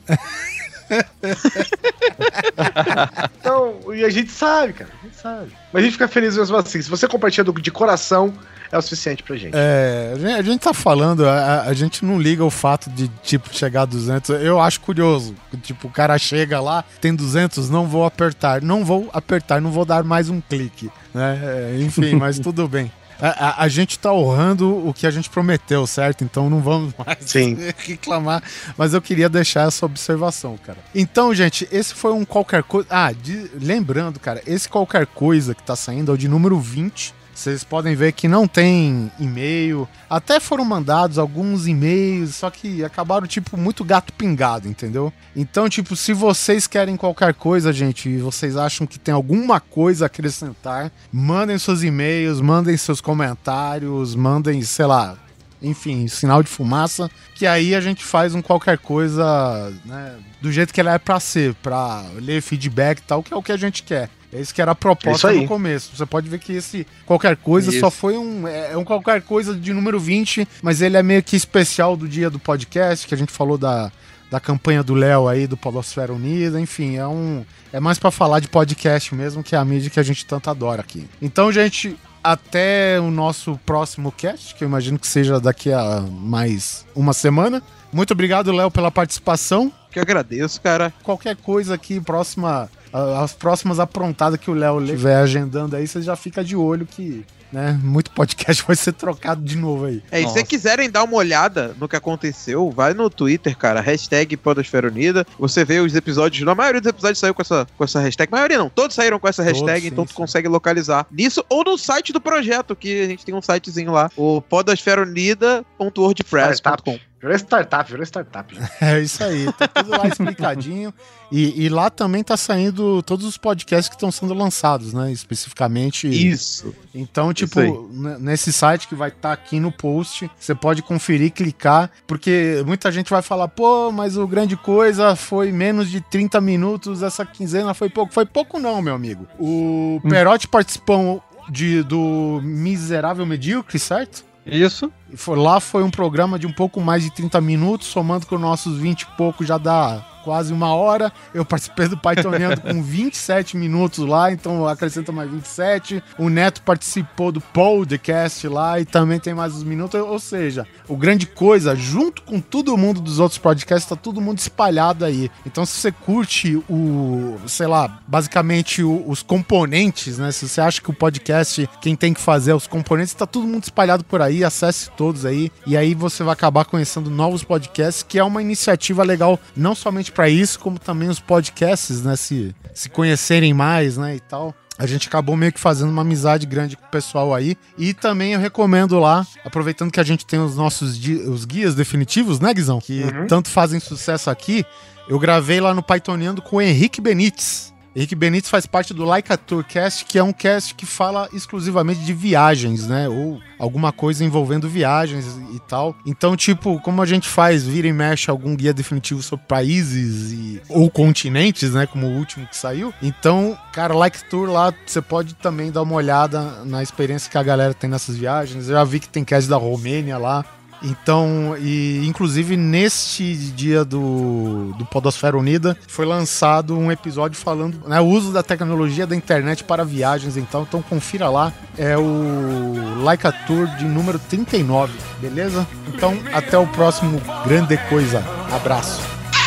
então, 3.39 3.79
e 3.93 4.03
a 4.03 4.09
gente 4.09 4.31
sabe, 4.31 4.73
cara. 4.73 4.89
A 5.01 5.05
gente 5.05 5.17
sabe. 5.17 5.51
Mas 5.71 5.81
a 5.81 5.83
gente 5.83 5.93
fica 5.93 6.07
feliz 6.07 6.37
mesmo 6.37 6.55
assim. 6.55 6.81
Se 6.81 6.89
você 6.89 7.07
compartilha 7.07 7.43
de 7.43 7.71
coração, 7.71 8.33
é 8.71 8.77
o 8.77 8.81
suficiente 8.81 9.23
pra 9.23 9.35
gente. 9.35 9.53
É, 9.53 10.13
a 10.37 10.41
gente 10.41 10.59
tá 10.59 10.73
falando, 10.73 11.27
a, 11.27 11.63
a, 11.63 11.73
gente 11.73 12.03
não 12.03 12.19
liga 12.19 12.43
o 12.43 12.49
fato 12.49 12.89
de, 12.89 13.07
tipo, 13.23 13.53
chegar 13.53 13.83
a 13.83 13.85
200. 13.85 14.29
Eu 14.41 14.59
acho 14.59 14.81
curioso. 14.81 15.35
Tipo, 15.61 15.87
o 15.87 15.91
cara 15.91 16.17
chega 16.17 16.59
lá, 16.59 16.83
tem 16.99 17.13
200, 17.13 17.69
não 17.69 17.87
vou 17.87 18.05
apertar. 18.05 18.61
Não 18.61 18.83
vou 18.83 19.09
apertar, 19.13 19.61
não 19.61 19.71
vou 19.71 19.85
dar 19.85 20.03
mais 20.03 20.29
um 20.29 20.41
clique. 20.41 20.89
Né? 21.13 21.39
É, 21.43 21.81
enfim, 21.81 22.15
mas 22.19 22.39
tudo 22.39 22.67
bem. 22.67 22.91
A, 23.19 23.29
a, 23.29 23.63
a, 23.63 23.67
gente 23.67 23.97
tá 23.97 24.13
honrando 24.13 24.87
o 24.87 24.93
que 24.93 25.07
a 25.07 25.11
gente 25.11 25.29
prometeu, 25.29 25.87
certo? 25.87 26.23
Então 26.23 26.49
não 26.49 26.59
vamos 26.61 26.93
mais 26.97 27.17
Sim. 27.21 27.57
reclamar. 27.77 28.43
Mas 28.77 28.93
eu 28.93 29.01
queria 29.01 29.27
deixar 29.27 29.67
essa 29.67 29.85
observação, 29.85 30.57
cara. 30.57 30.77
Então, 30.93 31.33
gente, 31.33 31.67
esse 31.71 31.95
foi 31.95 32.11
um 32.13 32.23
qualquer 32.23 32.61
coisa. 32.63 32.87
Ah, 32.91 33.11
de... 33.11 33.49
lembrando, 33.59 34.19
cara, 34.19 34.41
esse 34.45 34.69
qualquer 34.69 35.07
coisa 35.07 35.55
que 35.55 35.63
tá 35.63 35.75
saindo 35.75 36.11
é 36.11 36.13
o 36.13 36.17
de 36.17 36.27
número 36.27 36.59
20. 36.59 37.15
Vocês 37.37 37.63
podem 37.63 37.95
ver 37.95 38.13
que 38.13 38.27
não 38.27 38.47
tem 38.47 39.11
e-mail. 39.19 39.87
Até 40.09 40.39
foram 40.39 40.65
mandados 40.65 41.19
alguns 41.19 41.67
e-mails, 41.67 42.33
só 42.33 42.49
que 42.49 42.83
acabaram, 42.83 43.27
tipo, 43.27 43.55
muito 43.55 43.83
gato 43.83 44.11
pingado, 44.11 44.67
entendeu? 44.67 45.13
Então, 45.35 45.69
tipo, 45.69 45.95
se 45.95 46.13
vocês 46.13 46.65
querem 46.65 46.97
qualquer 46.97 47.35
coisa, 47.35 47.71
gente, 47.71 48.09
e 48.09 48.17
vocês 48.17 48.57
acham 48.57 48.87
que 48.87 48.97
tem 48.97 49.13
alguma 49.13 49.59
coisa 49.59 50.05
a 50.05 50.07
acrescentar, 50.07 50.91
mandem 51.11 51.59
seus 51.59 51.83
e-mails, 51.83 52.41
mandem 52.41 52.75
seus 52.75 52.99
comentários, 52.99 54.15
mandem, 54.15 54.63
sei 54.63 54.87
lá, 54.87 55.15
enfim, 55.61 56.07
sinal 56.07 56.41
de 56.41 56.49
fumaça, 56.49 57.07
que 57.35 57.45
aí 57.45 57.75
a 57.75 57.81
gente 57.81 58.03
faz 58.03 58.33
um 58.33 58.41
qualquer 58.41 58.79
coisa, 58.79 59.71
né, 59.85 60.15
do 60.41 60.51
jeito 60.51 60.73
que 60.73 60.81
ela 60.81 60.93
é 60.95 60.97
para 60.97 61.19
ser, 61.19 61.53
para 61.55 62.03
ler 62.15 62.41
feedback 62.41 62.97
e 62.97 63.03
tal, 63.03 63.21
que 63.21 63.31
é 63.31 63.37
o 63.37 63.43
que 63.43 63.51
a 63.51 63.57
gente 63.57 63.83
quer. 63.83 64.09
É 64.31 64.41
isso 64.41 64.53
que 64.53 64.61
era 64.61 64.71
a 64.71 64.75
proposta 64.75 65.31
no 65.31 65.47
começo. 65.47 65.95
Você 65.95 66.05
pode 66.05 66.27
ver 66.27 66.39
que 66.39 66.53
esse 66.53 66.85
qualquer 67.05 67.37
coisa 67.37 67.69
isso. 67.69 67.79
só 67.79 67.89
foi 67.89 68.17
um. 68.17 68.47
É, 68.47 68.73
é 68.73 68.77
um 68.77 68.83
qualquer 68.83 69.21
coisa 69.21 69.55
de 69.55 69.73
número 69.73 69.99
20, 69.99 70.47
mas 70.61 70.81
ele 70.81 70.97
é 70.97 71.03
meio 71.03 71.23
que 71.23 71.35
especial 71.35 71.95
do 71.95 72.07
dia 72.07 72.29
do 72.29 72.39
podcast, 72.39 73.07
que 73.07 73.13
a 73.13 73.17
gente 73.17 73.31
falou 73.31 73.57
da, 73.57 73.91
da 74.29 74.39
campanha 74.39 74.83
do 74.83 74.93
Léo 74.93 75.27
aí, 75.27 75.47
do 75.47 75.55
Polosfera 75.55 76.13
Unida, 76.13 76.59
enfim, 76.59 76.97
é 76.97 77.07
um. 77.07 77.45
É 77.71 77.79
mais 77.79 77.97
para 77.97 78.11
falar 78.11 78.39
de 78.39 78.47
podcast 78.47 79.13
mesmo, 79.15 79.43
que 79.43 79.55
é 79.55 79.57
a 79.57 79.65
mídia 79.65 79.89
que 79.89 79.99
a 79.99 80.03
gente 80.03 80.25
tanto 80.25 80.49
adora 80.49 80.81
aqui. 80.81 81.07
Então, 81.21 81.51
gente, 81.51 81.97
até 82.23 82.99
o 82.99 83.09
nosso 83.09 83.59
próximo 83.65 84.11
cast, 84.11 84.55
que 84.55 84.63
eu 84.63 84.67
imagino 84.67 84.99
que 84.99 85.07
seja 85.07 85.39
daqui 85.39 85.71
a 85.71 86.01
mais 86.01 86.85
uma 86.93 87.13
semana. 87.13 87.61
Muito 87.91 88.11
obrigado, 88.11 88.51
Léo, 88.51 88.69
pela 88.69 88.91
participação. 88.91 89.71
Que 89.89 89.99
agradeço, 89.99 90.61
cara. 90.61 90.93
Qualquer 91.03 91.37
coisa 91.37 91.75
aqui, 91.75 91.99
próxima 92.01 92.69
as 92.93 93.33
próximas 93.33 93.79
aprontadas 93.79 94.39
que 94.39 94.49
o 94.49 94.53
Léo 94.53 94.83
estiver 94.83 95.15
agendando 95.15 95.75
aí, 95.75 95.87
você 95.87 96.01
já 96.01 96.15
fica 96.15 96.43
de 96.43 96.55
olho 96.55 96.85
que 96.85 97.25
né? 97.51 97.77
Muito 97.81 98.11
podcast 98.11 98.63
vai 98.67 98.75
ser 98.75 98.91
trocado 98.93 99.41
de 99.41 99.57
novo 99.57 99.85
aí. 99.85 100.03
É, 100.11 100.21
e 100.21 100.29
se 100.29 100.43
quiserem 100.43 100.87
dar 100.89 101.03
uma 101.03 101.15
olhada 101.15 101.75
no 101.79 101.87
que 101.87 101.95
aconteceu, 101.95 102.69
vai 102.71 102.93
no 102.93 103.09
Twitter, 103.09 103.57
cara, 103.57 103.79
hashtag 103.81 104.35
Podosfera 104.37 104.87
Unida. 104.87 105.25
Você 105.39 105.63
vê 105.63 105.79
os 105.79 105.95
episódios, 105.95 106.45
na 106.45 106.55
maioria 106.55 106.81
dos 106.81 106.89
episódios 106.89 107.19
saiu 107.19 107.33
com 107.33 107.41
essa, 107.41 107.65
com 107.77 107.83
essa 107.83 107.99
hashtag. 107.99 108.29
A 108.31 108.35
maioria 108.35 108.57
não, 108.57 108.69
todos 108.69 108.95
saíram 108.95 109.19
com 109.19 109.27
essa 109.27 109.43
hashtag, 109.43 109.81
todos, 109.81 109.85
então 109.85 110.03
sim, 110.03 110.07
tu 110.07 110.11
sim. 110.11 110.17
consegue 110.17 110.47
localizar 110.47 111.05
nisso 111.11 111.43
ou 111.49 111.63
no 111.63 111.77
site 111.77 112.13
do 112.13 112.21
projeto, 112.21 112.75
que 112.75 113.01
a 113.01 113.07
gente 113.07 113.25
tem 113.25 113.33
um 113.33 113.41
sitezinho 113.41 113.91
lá, 113.91 114.11
o 114.15 114.39
podosferaunida.wordpress.com. 114.41 116.99
Virou 117.19 117.35
startup, 117.35 117.89
virou 117.89 118.05
startup. 118.05 118.57
É 118.79 118.99
isso 118.99 119.23
aí, 119.23 119.51
tá 119.53 119.67
tudo 119.67 119.89
lá 119.89 120.07
explicadinho. 120.07 120.93
E, 121.31 121.65
e, 121.65 121.67
lá 121.67 121.89
também 121.89 122.23
tá 122.23 122.37
saindo 122.37 123.01
todos 123.01 123.25
os 123.25 123.37
podcasts 123.37 123.89
que 123.89 123.95
estão 123.95 124.11
sendo 124.11 124.33
lançados, 124.33 124.93
né? 124.93 125.11
Especificamente. 125.11 126.07
Isso. 126.07 126.73
Então, 126.93 127.33
tipo, 127.33 127.59
isso 127.59 127.89
nesse 128.19 128.53
site 128.53 128.87
que 128.87 128.95
vai 128.95 129.09
estar 129.09 129.29
tá 129.29 129.33
aqui 129.33 129.59
no 129.59 129.71
post, 129.71 130.29
você 130.39 130.55
pode 130.55 130.81
conferir, 130.81 131.31
clicar, 131.31 131.91
porque 132.05 132.63
muita 132.65 132.91
gente 132.91 133.09
vai 133.09 133.21
falar, 133.21 133.47
pô, 133.47 133.91
mas 133.91 134.15
o 134.15 134.27
grande 134.27 134.55
coisa 134.55 135.15
foi 135.15 135.51
menos 135.51 135.89
de 135.89 135.99
30 135.99 136.39
minutos, 136.39 137.01
essa 137.03 137.25
quinzena 137.25 137.73
foi 137.73 137.89
pouco. 137.89 138.13
Foi 138.13 138.25
pouco, 138.25 138.59
não, 138.59 138.81
meu 138.81 138.93
amigo. 138.93 139.27
O 139.39 139.99
hum. 140.03 140.09
Perotti 140.09 140.47
participou 140.47 141.21
de, 141.49 141.83
do 141.83 142.39
Miserável 142.43 143.25
Medíocre, 143.25 143.79
certo? 143.79 144.23
Isso. 144.45 144.91
Lá 145.27 145.59
foi 145.59 145.83
um 145.83 145.89
programa 145.89 146.37
de 146.37 146.45
um 146.45 146.51
pouco 146.51 146.81
mais 146.81 147.03
de 147.03 147.11
30 147.11 147.39
minutos, 147.39 147.87
somando 147.87 148.25
com 148.25 148.37
nossos 148.37 148.77
20 148.77 149.01
e 149.01 149.05
pouco 149.17 149.45
já 149.45 149.57
dá 149.57 150.03
quase 150.27 150.51
uma 150.51 150.73
hora. 150.75 151.09
Eu 151.33 151.45
participei 151.45 151.87
do 151.87 151.97
Pythoniano 151.97 152.59
com 152.59 152.83
27 152.83 153.55
minutos 153.55 154.05
lá, 154.05 154.29
então 154.29 154.67
acrescenta 154.67 155.09
mais 155.09 155.31
27. 155.31 156.03
O 156.19 156.27
Neto 156.27 156.61
participou 156.63 157.31
do 157.31 157.39
podcast 157.39 158.45
lá 158.49 158.77
e 158.77 158.83
também 158.83 159.21
tem 159.21 159.33
mais 159.33 159.55
uns 159.55 159.63
minutos. 159.63 160.01
Ou 160.01 160.19
seja, 160.19 160.67
o 160.85 160.97
grande 160.97 161.25
coisa, 161.25 161.77
junto 161.77 162.23
com 162.23 162.41
todo 162.41 162.75
mundo 162.75 162.99
dos 162.99 163.19
outros 163.19 163.37
podcasts, 163.37 163.87
tá 163.87 163.95
todo 163.95 164.19
mundo 164.19 164.39
espalhado 164.39 165.05
aí. 165.05 165.31
Então, 165.45 165.65
se 165.65 165.79
você 165.79 165.93
curte 165.93 166.61
o, 166.69 167.37
sei 167.47 167.67
lá, 167.67 168.01
basicamente 168.05 168.83
o, 168.83 169.09
os 169.09 169.23
componentes, 169.23 170.17
né? 170.17 170.33
Se 170.33 170.49
você 170.49 170.59
acha 170.59 170.81
que 170.81 170.89
o 170.89 170.93
podcast, 170.93 171.69
quem 171.79 171.95
tem 171.95 172.13
que 172.13 172.19
fazer 172.19 172.51
é 172.51 172.55
os 172.55 172.67
componentes, 172.67 173.13
tá 173.13 173.25
todo 173.25 173.47
mundo 173.47 173.63
espalhado 173.63 174.03
por 174.03 174.21
aí, 174.21 174.43
acesse 174.43 174.91
todos 174.91 175.25
aí. 175.25 175.49
E 175.65 175.77
aí 175.77 175.95
você 175.95 176.21
vai 176.21 176.33
acabar 176.33 176.65
conhecendo 176.65 177.09
novos 177.09 177.45
podcasts, 177.45 178.03
que 178.03 178.19
é 178.19 178.23
uma 178.25 178.41
iniciativa 178.41 179.03
legal, 179.03 179.39
não 179.55 179.73
somente 179.73 180.11
para 180.17 180.29
isso, 180.29 180.59
como 180.59 180.79
também 180.79 181.09
os 181.09 181.19
podcasts, 181.19 182.01
né, 182.01 182.15
se, 182.15 182.55
se 182.73 182.89
conhecerem 182.89 183.53
mais, 183.53 183.97
né, 183.97 184.15
e 184.15 184.19
tal. 184.19 184.51
A 184.75 184.87
gente 184.87 185.07
acabou 185.07 185.37
meio 185.37 185.53
que 185.53 185.59
fazendo 185.59 185.91
uma 185.91 186.01
amizade 186.01 186.47
grande 186.47 186.75
com 186.75 186.87
o 186.87 186.89
pessoal 186.89 187.35
aí. 187.35 187.55
E 187.77 187.93
também 187.93 188.33
eu 188.33 188.39
recomendo 188.39 188.97
lá, 188.99 189.25
aproveitando 189.45 189.91
que 189.91 189.99
a 189.99 190.03
gente 190.03 190.25
tem 190.25 190.39
os 190.39 190.55
nossos 190.55 190.97
os 191.27 191.45
guias 191.45 191.75
definitivos, 191.75 192.39
né, 192.39 192.51
Guizão? 192.51 192.81
Que 192.81 193.03
uhum. 193.03 193.27
tanto 193.27 193.49
fazem 193.49 193.79
sucesso 193.79 194.31
aqui. 194.31 194.65
Eu 195.07 195.19
gravei 195.19 195.61
lá 195.61 195.71
no 195.71 195.83
Pythoniando 195.83 196.41
com 196.41 196.55
o 196.55 196.61
Henrique 196.61 196.99
Benites. 196.99 197.71
Henrique 197.97 198.13
Benítez 198.13 198.47
faz 198.47 198.67
parte 198.67 198.93
do 198.93 199.03
Like 199.03 199.33
a 199.33 199.37
Tour 199.37 199.63
Cast, 199.63 200.05
que 200.05 200.19
é 200.19 200.23
um 200.23 200.31
cast 200.31 200.75
que 200.75 200.85
fala 200.85 201.27
exclusivamente 201.33 202.01
de 202.01 202.13
viagens, 202.13 202.87
né? 202.87 203.09
Ou 203.09 203.41
alguma 203.57 203.91
coisa 203.91 204.23
envolvendo 204.23 204.69
viagens 204.69 205.25
e 205.51 205.59
tal. 205.61 205.95
Então, 206.05 206.37
tipo, 206.37 206.79
como 206.81 207.01
a 207.01 207.07
gente 207.07 207.27
faz, 207.27 207.63
vira 207.63 207.87
e 207.87 207.91
mexe 207.91 208.29
algum 208.29 208.55
guia 208.55 208.71
definitivo 208.71 209.23
sobre 209.23 209.47
países 209.47 210.31
e, 210.31 210.61
ou 210.69 210.91
continentes, 210.91 211.73
né? 211.73 211.87
Como 211.87 212.05
o 212.05 212.17
último 212.19 212.45
que 212.45 212.55
saiu. 212.55 212.93
Então, 213.01 213.57
cara, 213.73 213.95
Like 213.95 214.25
Tour 214.25 214.47
lá, 214.47 214.71
você 214.85 215.01
pode 215.01 215.33
também 215.33 215.71
dar 215.71 215.81
uma 215.81 215.95
olhada 215.95 216.63
na 216.65 216.83
experiência 216.83 217.31
que 217.31 217.37
a 217.39 217.41
galera 217.41 217.73
tem 217.73 217.89
nessas 217.89 218.15
viagens. 218.15 218.69
Eu 218.69 218.75
já 218.75 218.83
vi 218.83 218.99
que 218.99 219.09
tem 219.09 219.25
cast 219.25 219.49
da 219.49 219.57
Romênia 219.57 220.19
lá. 220.19 220.45
Então, 220.81 221.55
e 221.59 222.05
inclusive 222.05 222.55
neste 222.55 223.35
dia 223.35 223.83
do, 223.83 224.73
do 224.77 224.85
Podosfera 224.85 225.37
Unida 225.37 225.77
foi 225.87 226.05
lançado 226.05 226.77
um 226.77 226.91
episódio 226.91 227.39
falando 227.39 227.77
né, 227.87 227.99
o 227.99 228.05
uso 228.05 228.31
da 228.31 228.43
tecnologia 228.43 229.07
da 229.07 229.15
internet 229.15 229.63
para 229.63 229.83
viagens. 229.83 230.37
Então, 230.37 230.63
então 230.67 230.81
confira 230.81 231.29
lá. 231.29 231.51
É 231.77 231.97
o 231.97 233.03
Like 233.03 233.27
a 233.27 233.31
Tour 233.31 233.67
de 233.77 233.85
número 233.85 234.19
39, 234.19 234.93
beleza? 235.19 235.67
Então, 235.87 236.17
até 236.33 236.57
o 236.57 236.67
próximo 236.67 237.21
Grande 237.45 237.77
Coisa. 237.89 238.23
Abraço. 238.51 239.01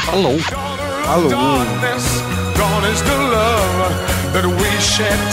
Falou. 0.07 0.39
Falou. 1.05 1.31
and 5.03 5.31